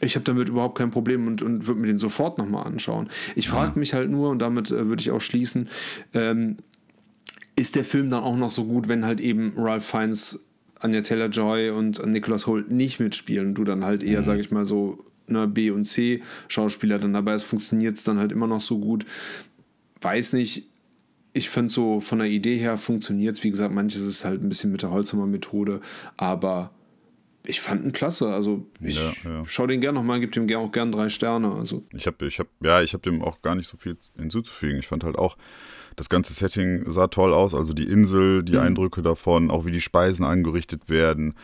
[0.00, 3.08] Ich habe damit überhaupt kein Problem und, und würde mir den sofort nochmal anschauen.
[3.34, 5.68] Ich frage mich halt nur, und damit äh, würde ich auch schließen,
[6.12, 6.58] ähm,
[7.56, 10.44] ist der Film dann auch noch so gut, wenn halt eben Ralph Fiennes,
[10.80, 14.66] Anya Taylor-Joy und Nicholas Holt nicht mitspielen und du dann halt eher, sage ich mal,
[14.66, 18.78] so ne, B- und C-Schauspieler dann dabei ist, funktioniert es dann halt immer noch so
[18.78, 19.06] gut.
[20.02, 20.68] Weiß nicht,
[21.32, 23.44] ich finde so von der Idee her funktioniert es.
[23.44, 25.80] Wie gesagt, manches ist halt ein bisschen mit der Holzhammer-Methode,
[26.16, 26.70] aber
[27.46, 28.28] ich fand ihn klasse.
[28.28, 29.42] Also ich Ja, ja.
[29.46, 31.52] schaue den gerne nochmal, gebe dem auch gern drei Sterne.
[31.52, 34.78] Also Ich habe, ich hab, ja, ich habe dem auch gar nicht so viel hinzuzufügen.
[34.78, 35.36] Ich fand halt auch,
[35.96, 37.54] das ganze Setting sah toll aus.
[37.54, 41.34] Also die Insel, die Eindrücke davon, auch wie die Speisen angerichtet werden.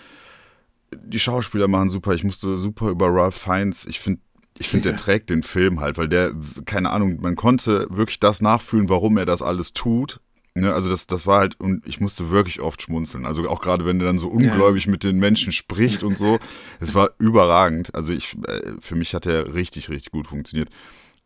[0.94, 2.12] Die Schauspieler machen super.
[2.12, 3.86] Ich musste super über Ralph Fiennes.
[3.86, 4.20] Ich finde,
[4.58, 6.32] ich finde, der trägt den Film halt, weil der,
[6.66, 10.20] keine Ahnung, man konnte wirklich das nachfühlen, warum er das alles tut.
[10.54, 13.24] Ne, also das, das war halt, und ich musste wirklich oft schmunzeln.
[13.24, 16.38] Also auch gerade wenn er dann so ungläubig mit den Menschen spricht und so.
[16.80, 17.94] Es war überragend.
[17.94, 20.68] Also ich, äh, für mich hat er richtig, richtig gut funktioniert.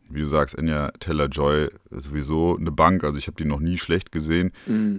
[0.08, 3.02] Wie du sagst, Anya Taylor-Joy sowieso eine Bank.
[3.02, 4.52] Also ich habe die noch nie schlecht gesehen.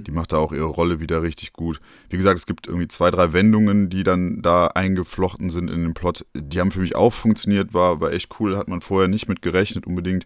[0.03, 1.79] Die macht da auch ihre Rolle wieder richtig gut.
[2.09, 5.93] Wie gesagt, es gibt irgendwie zwei, drei Wendungen, die dann da eingeflochten sind in den
[5.93, 6.25] Plot.
[6.35, 9.41] Die haben für mich auch funktioniert, war, war echt cool, hat man vorher nicht mit
[9.41, 10.25] gerechnet unbedingt.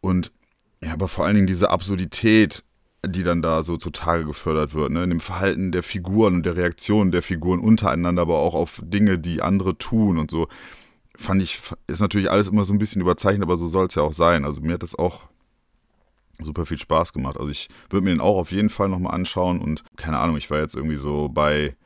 [0.00, 0.32] Und
[0.82, 2.64] ja, aber vor allen Dingen diese Absurdität,
[3.04, 5.02] die dann da so zutage gefördert wird, ne?
[5.04, 9.18] in dem Verhalten der Figuren und der Reaktionen der Figuren untereinander, aber auch auf Dinge,
[9.18, 10.48] die andere tun und so,
[11.16, 14.02] fand ich, ist natürlich alles immer so ein bisschen überzeichnet, aber so soll es ja
[14.02, 14.44] auch sein.
[14.44, 15.22] Also mir hat das auch
[16.38, 17.38] super viel Spaß gemacht.
[17.38, 20.50] Also ich würde mir den auch auf jeden Fall nochmal anschauen und keine Ahnung, ich
[20.50, 21.76] war jetzt irgendwie so bei,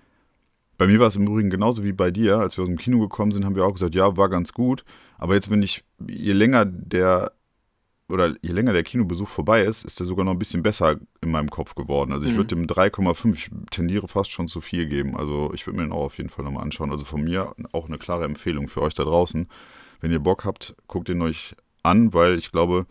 [0.77, 3.01] bei mir war es im Übrigen genauso wie bei dir, als wir aus dem Kino
[3.01, 4.85] gekommen sind, haben wir auch gesagt, ja, war ganz gut,
[5.19, 7.33] aber jetzt, wenn ich, je länger der
[8.09, 11.31] oder je länger der Kinobesuch vorbei ist, ist der sogar noch ein bisschen besser in
[11.31, 12.13] meinem Kopf geworden.
[12.13, 15.17] Also ich würde dem 3,5, ich tendiere fast schon zu 4 geben.
[15.17, 16.93] Also ich würde mir den auch auf jeden Fall nochmal anschauen.
[16.93, 19.49] Also von mir auch eine klare Empfehlung für euch da draußen.
[20.01, 22.87] Wenn ihr Bock habt, guckt ihn euch an, weil ich glaube,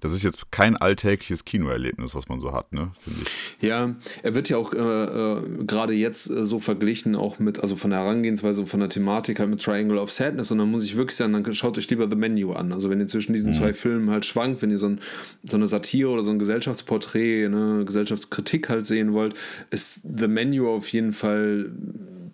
[0.00, 2.92] das ist jetzt kein alltägliches Kinoerlebnis, was man so hat, ne?
[3.00, 3.68] Finde ich.
[3.68, 7.76] Ja, er wird ja auch äh, äh, gerade jetzt äh, so verglichen, auch mit, also
[7.76, 10.50] von der Herangehensweise und von der Thematik halt mit Triangle of Sadness.
[10.50, 12.72] Und dann muss ich wirklich sagen, dann schaut euch lieber The Menu an.
[12.72, 15.00] Also wenn ihr zwischen diesen zwei Filmen halt schwankt, wenn ihr so, ein,
[15.42, 19.34] so eine Satire oder so ein Gesellschaftsporträt, eine Gesellschaftskritik halt sehen wollt,
[19.70, 21.70] ist The Menu auf jeden Fall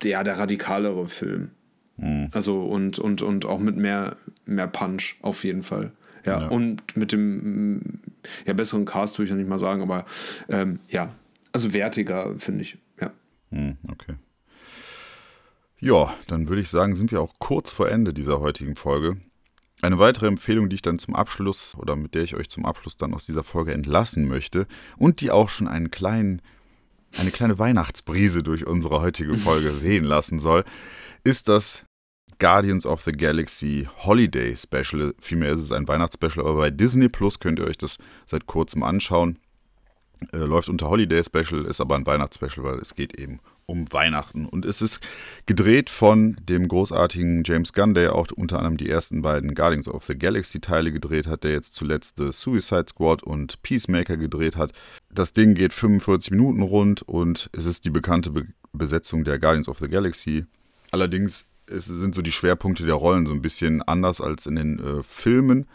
[0.02, 1.50] ja, der radikalere Film.
[2.32, 5.92] Also und, und, und auch mit mehr, mehr Punch auf jeden Fall.
[6.24, 6.48] Ja, Ja.
[6.48, 8.00] und mit dem
[8.46, 10.06] ja, besseren Cast würde ich noch nicht mal sagen, aber
[10.48, 11.14] ähm, ja,
[11.52, 12.78] also wertiger, finde ich.
[13.00, 13.10] Ja.
[13.50, 14.14] Hm, okay.
[15.80, 19.18] Ja, dann würde ich sagen, sind wir auch kurz vor Ende dieser heutigen Folge.
[19.82, 22.96] Eine weitere Empfehlung, die ich dann zum Abschluss oder mit der ich euch zum Abschluss
[22.96, 24.66] dann aus dieser Folge entlassen möchte
[24.96, 26.40] und die auch schon einen kleinen,
[27.18, 30.64] eine kleine Weihnachtsbrise durch unsere heutige Folge wehen lassen soll,
[31.22, 31.84] ist das
[32.38, 35.14] Guardians of the Galaxy Holiday Special.
[35.18, 38.82] Vielmehr ist es ein Weihnachtsspecial, aber bei Disney Plus könnt ihr euch das seit kurzem
[38.82, 39.38] anschauen.
[40.32, 44.46] Äh, läuft unter Holiday Special, ist aber ein Weihnachtsspecial, weil es geht eben um Weihnachten.
[44.46, 45.00] Und es ist
[45.46, 50.04] gedreht von dem großartigen James Gunn, der auch unter anderem die ersten beiden Guardians of
[50.04, 54.72] the Galaxy Teile gedreht hat, der jetzt zuletzt The Suicide Squad und Peacemaker gedreht hat.
[55.10, 59.68] Das Ding geht 45 Minuten rund und es ist die bekannte Be Besetzung der Guardians
[59.68, 60.46] of the Galaxy.
[60.90, 64.78] Allerdings es sind so die Schwerpunkte der Rollen so ein bisschen anders als in den
[64.78, 65.66] äh, Filmen,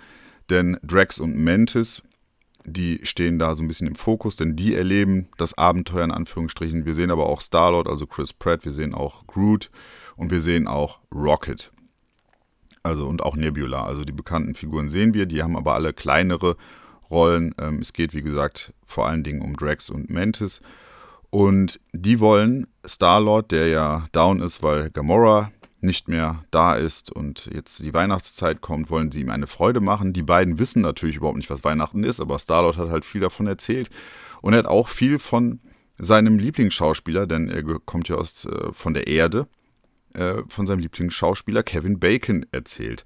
[0.50, 2.04] denn Drax und Mantis
[2.66, 6.86] die stehen da so ein bisschen im Fokus, denn die erleben das Abenteuer in Anführungsstrichen.
[6.86, 9.70] Wir sehen aber auch Star-Lord, also Chris Pratt, wir sehen auch Groot
[10.16, 11.72] und wir sehen auch Rocket.
[12.84, 16.56] Also und auch Nebula, also die bekannten Figuren sehen wir, die haben aber alle kleinere
[17.10, 17.54] Rollen.
[17.60, 20.62] Ähm, es geht, wie gesagt, vor allen Dingen um Drax und Mantis.
[21.30, 25.52] Und die wollen Star-Lord, der ja down ist, weil Gamora
[25.82, 30.14] nicht mehr da ist und jetzt die Weihnachtszeit kommt, wollen sie ihm eine Freude machen.
[30.14, 33.48] Die beiden wissen natürlich überhaupt nicht, was Weihnachten ist, aber Star-Lord hat halt viel davon
[33.48, 33.90] erzählt.
[34.42, 35.60] Und er hat auch viel von
[35.98, 39.48] seinem Lieblingsschauspieler, denn er kommt ja aus, äh, von der Erde,
[40.14, 43.06] äh, von seinem Lieblingsschauspieler Kevin Bacon erzählt.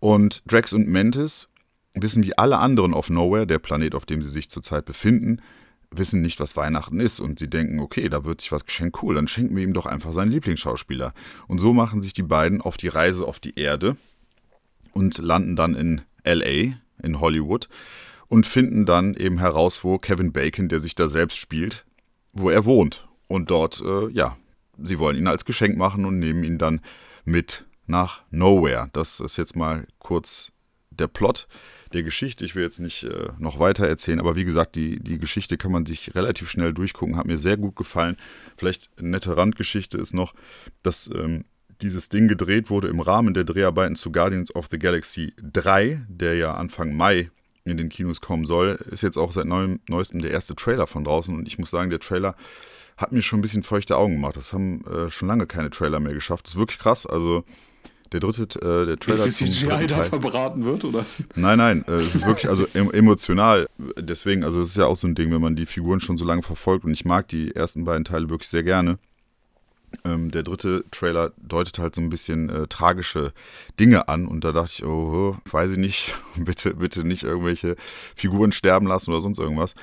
[0.00, 1.48] Und Drax und Mantis
[1.94, 5.40] wissen wie alle anderen auf Nowhere, der Planet, auf dem sie sich zurzeit befinden,
[5.98, 9.14] wissen nicht, was Weihnachten ist und sie denken, okay, da wird sich was geschenkt, cool,
[9.14, 11.12] dann schenken wir ihm doch einfach seinen Lieblingsschauspieler.
[11.46, 13.96] Und so machen sich die beiden auf die Reise auf die Erde
[14.92, 17.68] und landen dann in LA, in Hollywood
[18.28, 21.84] und finden dann eben heraus, wo Kevin Bacon, der sich da selbst spielt,
[22.32, 23.08] wo er wohnt.
[23.28, 24.36] Und dort, äh, ja,
[24.82, 26.80] sie wollen ihn als Geschenk machen und nehmen ihn dann
[27.24, 28.88] mit nach Nowhere.
[28.92, 30.52] Das ist jetzt mal kurz
[30.98, 31.46] der Plot
[31.92, 32.44] der Geschichte.
[32.44, 35.72] Ich will jetzt nicht äh, noch weiter erzählen, aber wie gesagt, die, die Geschichte kann
[35.72, 38.16] man sich relativ schnell durchgucken, hat mir sehr gut gefallen.
[38.56, 40.34] Vielleicht eine nette Randgeschichte ist noch,
[40.82, 41.44] dass ähm,
[41.80, 46.36] dieses Ding gedreht wurde im Rahmen der Dreharbeiten zu Guardians of the Galaxy 3, der
[46.36, 47.30] ja Anfang Mai
[47.64, 48.78] in den Kinos kommen soll.
[48.90, 51.90] Ist jetzt auch seit neuem, neuestem der erste Trailer von draußen und ich muss sagen,
[51.90, 52.36] der Trailer
[52.96, 54.36] hat mir schon ein bisschen feuchte Augen gemacht.
[54.36, 56.46] Das haben äh, schon lange keine Trailer mehr geschafft.
[56.46, 57.06] Das ist wirklich krass.
[57.06, 57.44] Also
[58.14, 59.26] der dritte, äh, der Trailer.
[59.26, 61.04] Wie viel CGI da verbraten wird, oder?
[61.34, 63.66] Nein, nein, äh, es ist wirklich also emotional.
[63.98, 66.24] Deswegen, also es ist ja auch so ein Ding, wenn man die Figuren schon so
[66.24, 68.98] lange verfolgt und ich mag die ersten beiden Teile wirklich sehr gerne.
[70.04, 73.32] Ähm, der dritte Trailer deutet halt so ein bisschen äh, tragische
[73.78, 77.76] Dinge an und da dachte ich, oh, weiß ich nicht, bitte, bitte nicht irgendwelche
[78.14, 79.74] Figuren sterben lassen oder sonst irgendwas.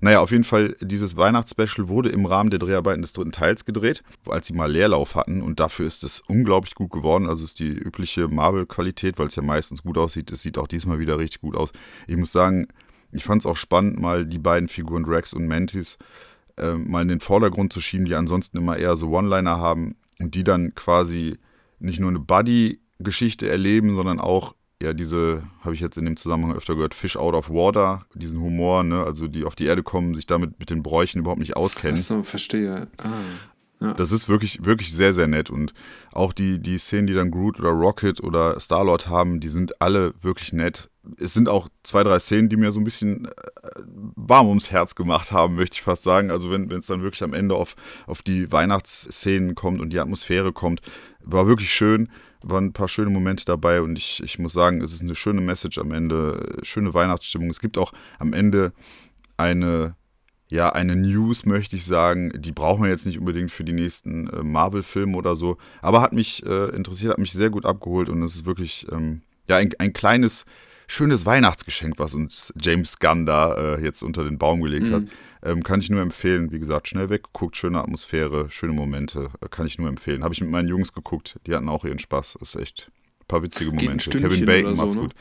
[0.00, 4.02] Naja, auf jeden Fall, dieses Weihnachtsspecial wurde im Rahmen der Dreharbeiten des dritten Teils gedreht,
[4.26, 7.26] als sie mal Leerlauf hatten und dafür ist es unglaublich gut geworden.
[7.26, 10.30] Also ist die übliche Marvel-Qualität, weil es ja meistens gut aussieht.
[10.30, 11.72] Es sieht auch diesmal wieder richtig gut aus.
[12.06, 12.68] Ich muss sagen,
[13.12, 16.29] ich fand es auch spannend, mal die beiden Figuren Drax und Mantis äh,
[16.76, 20.44] mal in den Vordergrund zu schieben, die ansonsten immer eher so One-Liner haben und die
[20.44, 21.38] dann quasi
[21.78, 26.56] nicht nur eine Buddy-Geschichte erleben, sondern auch, ja, diese, habe ich jetzt in dem Zusammenhang
[26.56, 30.14] öfter gehört, Fish out of water, diesen Humor, ne, also die auf die Erde kommen,
[30.14, 31.96] sich damit mit den Bräuchen überhaupt nicht auskennen.
[31.96, 32.88] Achso, verstehe.
[32.98, 33.10] Ah.
[33.80, 33.94] Ja.
[33.94, 35.48] Das ist wirklich, wirklich sehr, sehr nett.
[35.48, 35.72] Und
[36.12, 40.12] auch die, die Szenen, die dann Groot oder Rocket oder Star-Lord haben, die sind alle
[40.20, 40.90] wirklich nett.
[41.18, 43.30] Es sind auch zwei, drei Szenen, die mir so ein bisschen äh,
[44.16, 46.30] warm ums Herz gemacht haben, möchte ich fast sagen.
[46.30, 50.52] Also wenn es dann wirklich am Ende auf, auf die Weihnachtsszenen kommt und die Atmosphäre
[50.52, 50.80] kommt,
[51.22, 52.10] war wirklich schön.
[52.42, 55.42] Waren ein paar schöne Momente dabei und ich, ich muss sagen, es ist eine schöne
[55.42, 57.50] Message am Ende, schöne Weihnachtsstimmung.
[57.50, 58.72] Es gibt auch am Ende
[59.36, 59.94] eine
[60.50, 62.32] ja, eine News, möchte ich sagen.
[62.34, 65.58] Die brauchen wir jetzt nicht unbedingt für die nächsten äh, Marvel-Filme oder so.
[65.80, 69.22] Aber hat mich äh, interessiert, hat mich sehr gut abgeholt und es ist wirklich ähm,
[69.48, 70.46] ja, ein, ein kleines,
[70.88, 74.92] schönes Weihnachtsgeschenk, was uns James Gunn da äh, jetzt unter den Baum gelegt mhm.
[74.92, 75.02] hat.
[75.44, 76.50] Ähm, kann ich nur empfehlen.
[76.50, 79.30] Wie gesagt, schnell weggeguckt, schöne Atmosphäre, schöne Momente.
[79.40, 80.24] Äh, kann ich nur empfehlen.
[80.24, 81.38] Habe ich mit meinen Jungs geguckt.
[81.46, 82.38] Die hatten auch ihren Spaß.
[82.40, 82.90] Das ist echt
[83.20, 84.10] ein paar witzige Momente.
[84.10, 85.02] Kevin Bacon so, macht's ne?
[85.02, 85.14] gut.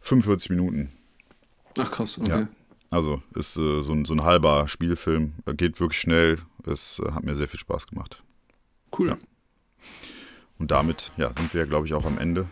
[0.00, 0.90] 45 Minuten.
[1.78, 2.28] Ach krass, okay.
[2.28, 2.48] Ja.
[2.92, 6.38] Also ist äh, so, ein, so ein halber Spielfilm, geht wirklich schnell.
[6.66, 8.22] Es äh, hat mir sehr viel Spaß gemacht.
[8.96, 9.08] Cool.
[9.08, 9.16] Ja.
[10.58, 12.46] Und damit ja, sind wir, glaube ich, auch am Ende.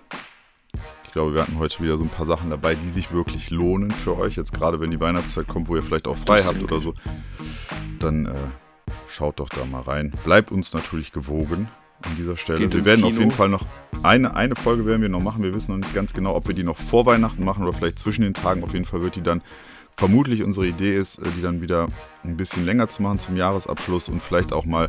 [1.05, 3.91] Ich glaube, wir hatten heute wieder so ein paar Sachen dabei, die sich wirklich lohnen
[3.91, 4.37] für euch.
[4.37, 6.95] Jetzt gerade, wenn die Weihnachtszeit kommt, wo ihr vielleicht auch frei habt oder so,
[7.99, 8.35] dann äh,
[9.11, 10.11] schaut doch da mal rein.
[10.25, 11.69] Bleibt uns natürlich gewogen
[12.01, 12.61] an dieser Stelle.
[12.61, 13.09] Geht wir werden Kino.
[13.09, 13.67] auf jeden Fall noch
[14.03, 15.43] eine, eine Folge werden wir noch machen.
[15.43, 17.99] Wir wissen noch nicht ganz genau, ob wir die noch vor Weihnachten machen oder vielleicht
[17.99, 18.65] zwischen den Tagen.
[18.65, 19.43] Auf jeden Fall wird die dann
[20.01, 21.87] vermutlich unsere Idee ist, äh, die dann wieder
[22.25, 24.89] ein bisschen länger zu machen zum Jahresabschluss und vielleicht auch mal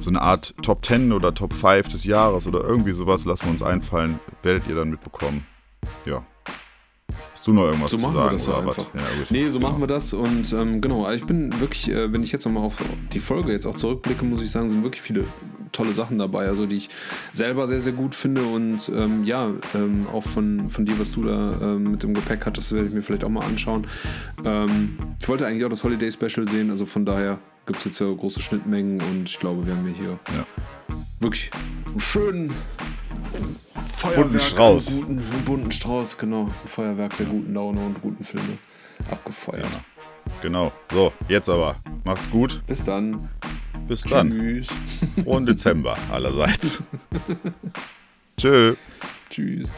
[0.00, 3.52] so eine Art Top 10 oder Top 5 des Jahres oder irgendwie sowas lassen wir
[3.52, 4.18] uns einfallen.
[4.42, 5.46] Werdet ihr dann mitbekommen.
[6.04, 6.24] Ja.
[7.48, 8.14] Du noch irgendwas so zu sagen?
[8.14, 8.76] Wir das so einfach.
[8.92, 9.70] Ja, nee, so genau.
[9.70, 10.12] machen wir das.
[10.12, 12.74] Und ähm, genau, also ich bin wirklich, äh, wenn ich jetzt nochmal auf
[13.14, 15.24] die Folge jetzt auch zurückblicke, muss ich sagen, sind wirklich viele
[15.72, 16.90] tolle Sachen dabei, also die ich
[17.32, 18.42] selber sehr, sehr gut finde.
[18.42, 22.44] Und ähm, ja, ähm, auch von, von dir, was du da ähm, mit dem Gepäck
[22.44, 23.86] hattest, werde ich mir vielleicht auch mal anschauen.
[24.44, 27.98] Ähm, ich wollte eigentlich auch das Holiday Special sehen, also von daher gibt es jetzt
[27.98, 30.46] ja große Schnittmengen und ich glaube, wir haben hier ja.
[31.18, 31.50] wirklich
[31.86, 32.52] einen schönen
[33.96, 34.86] Feuerwerk bunten Strauß.
[34.90, 36.44] Guten, bunten Strauß, genau.
[36.44, 38.58] Ein Feuerwerk der guten Laune und guten Filme
[39.10, 39.64] abgefeuert.
[39.64, 39.80] Ja.
[40.42, 40.72] Genau.
[40.92, 41.76] So, jetzt aber.
[42.04, 42.62] Macht's gut.
[42.66, 43.28] Bis dann.
[43.86, 44.30] Bis dann.
[44.30, 44.68] Tschüss.
[45.24, 46.82] Frohen Dezember allerseits.
[48.36, 48.74] Tschö.
[49.30, 49.70] Tschüss.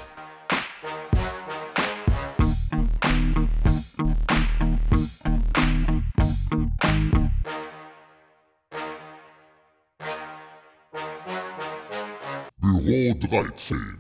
[12.91, 14.00] Büro 13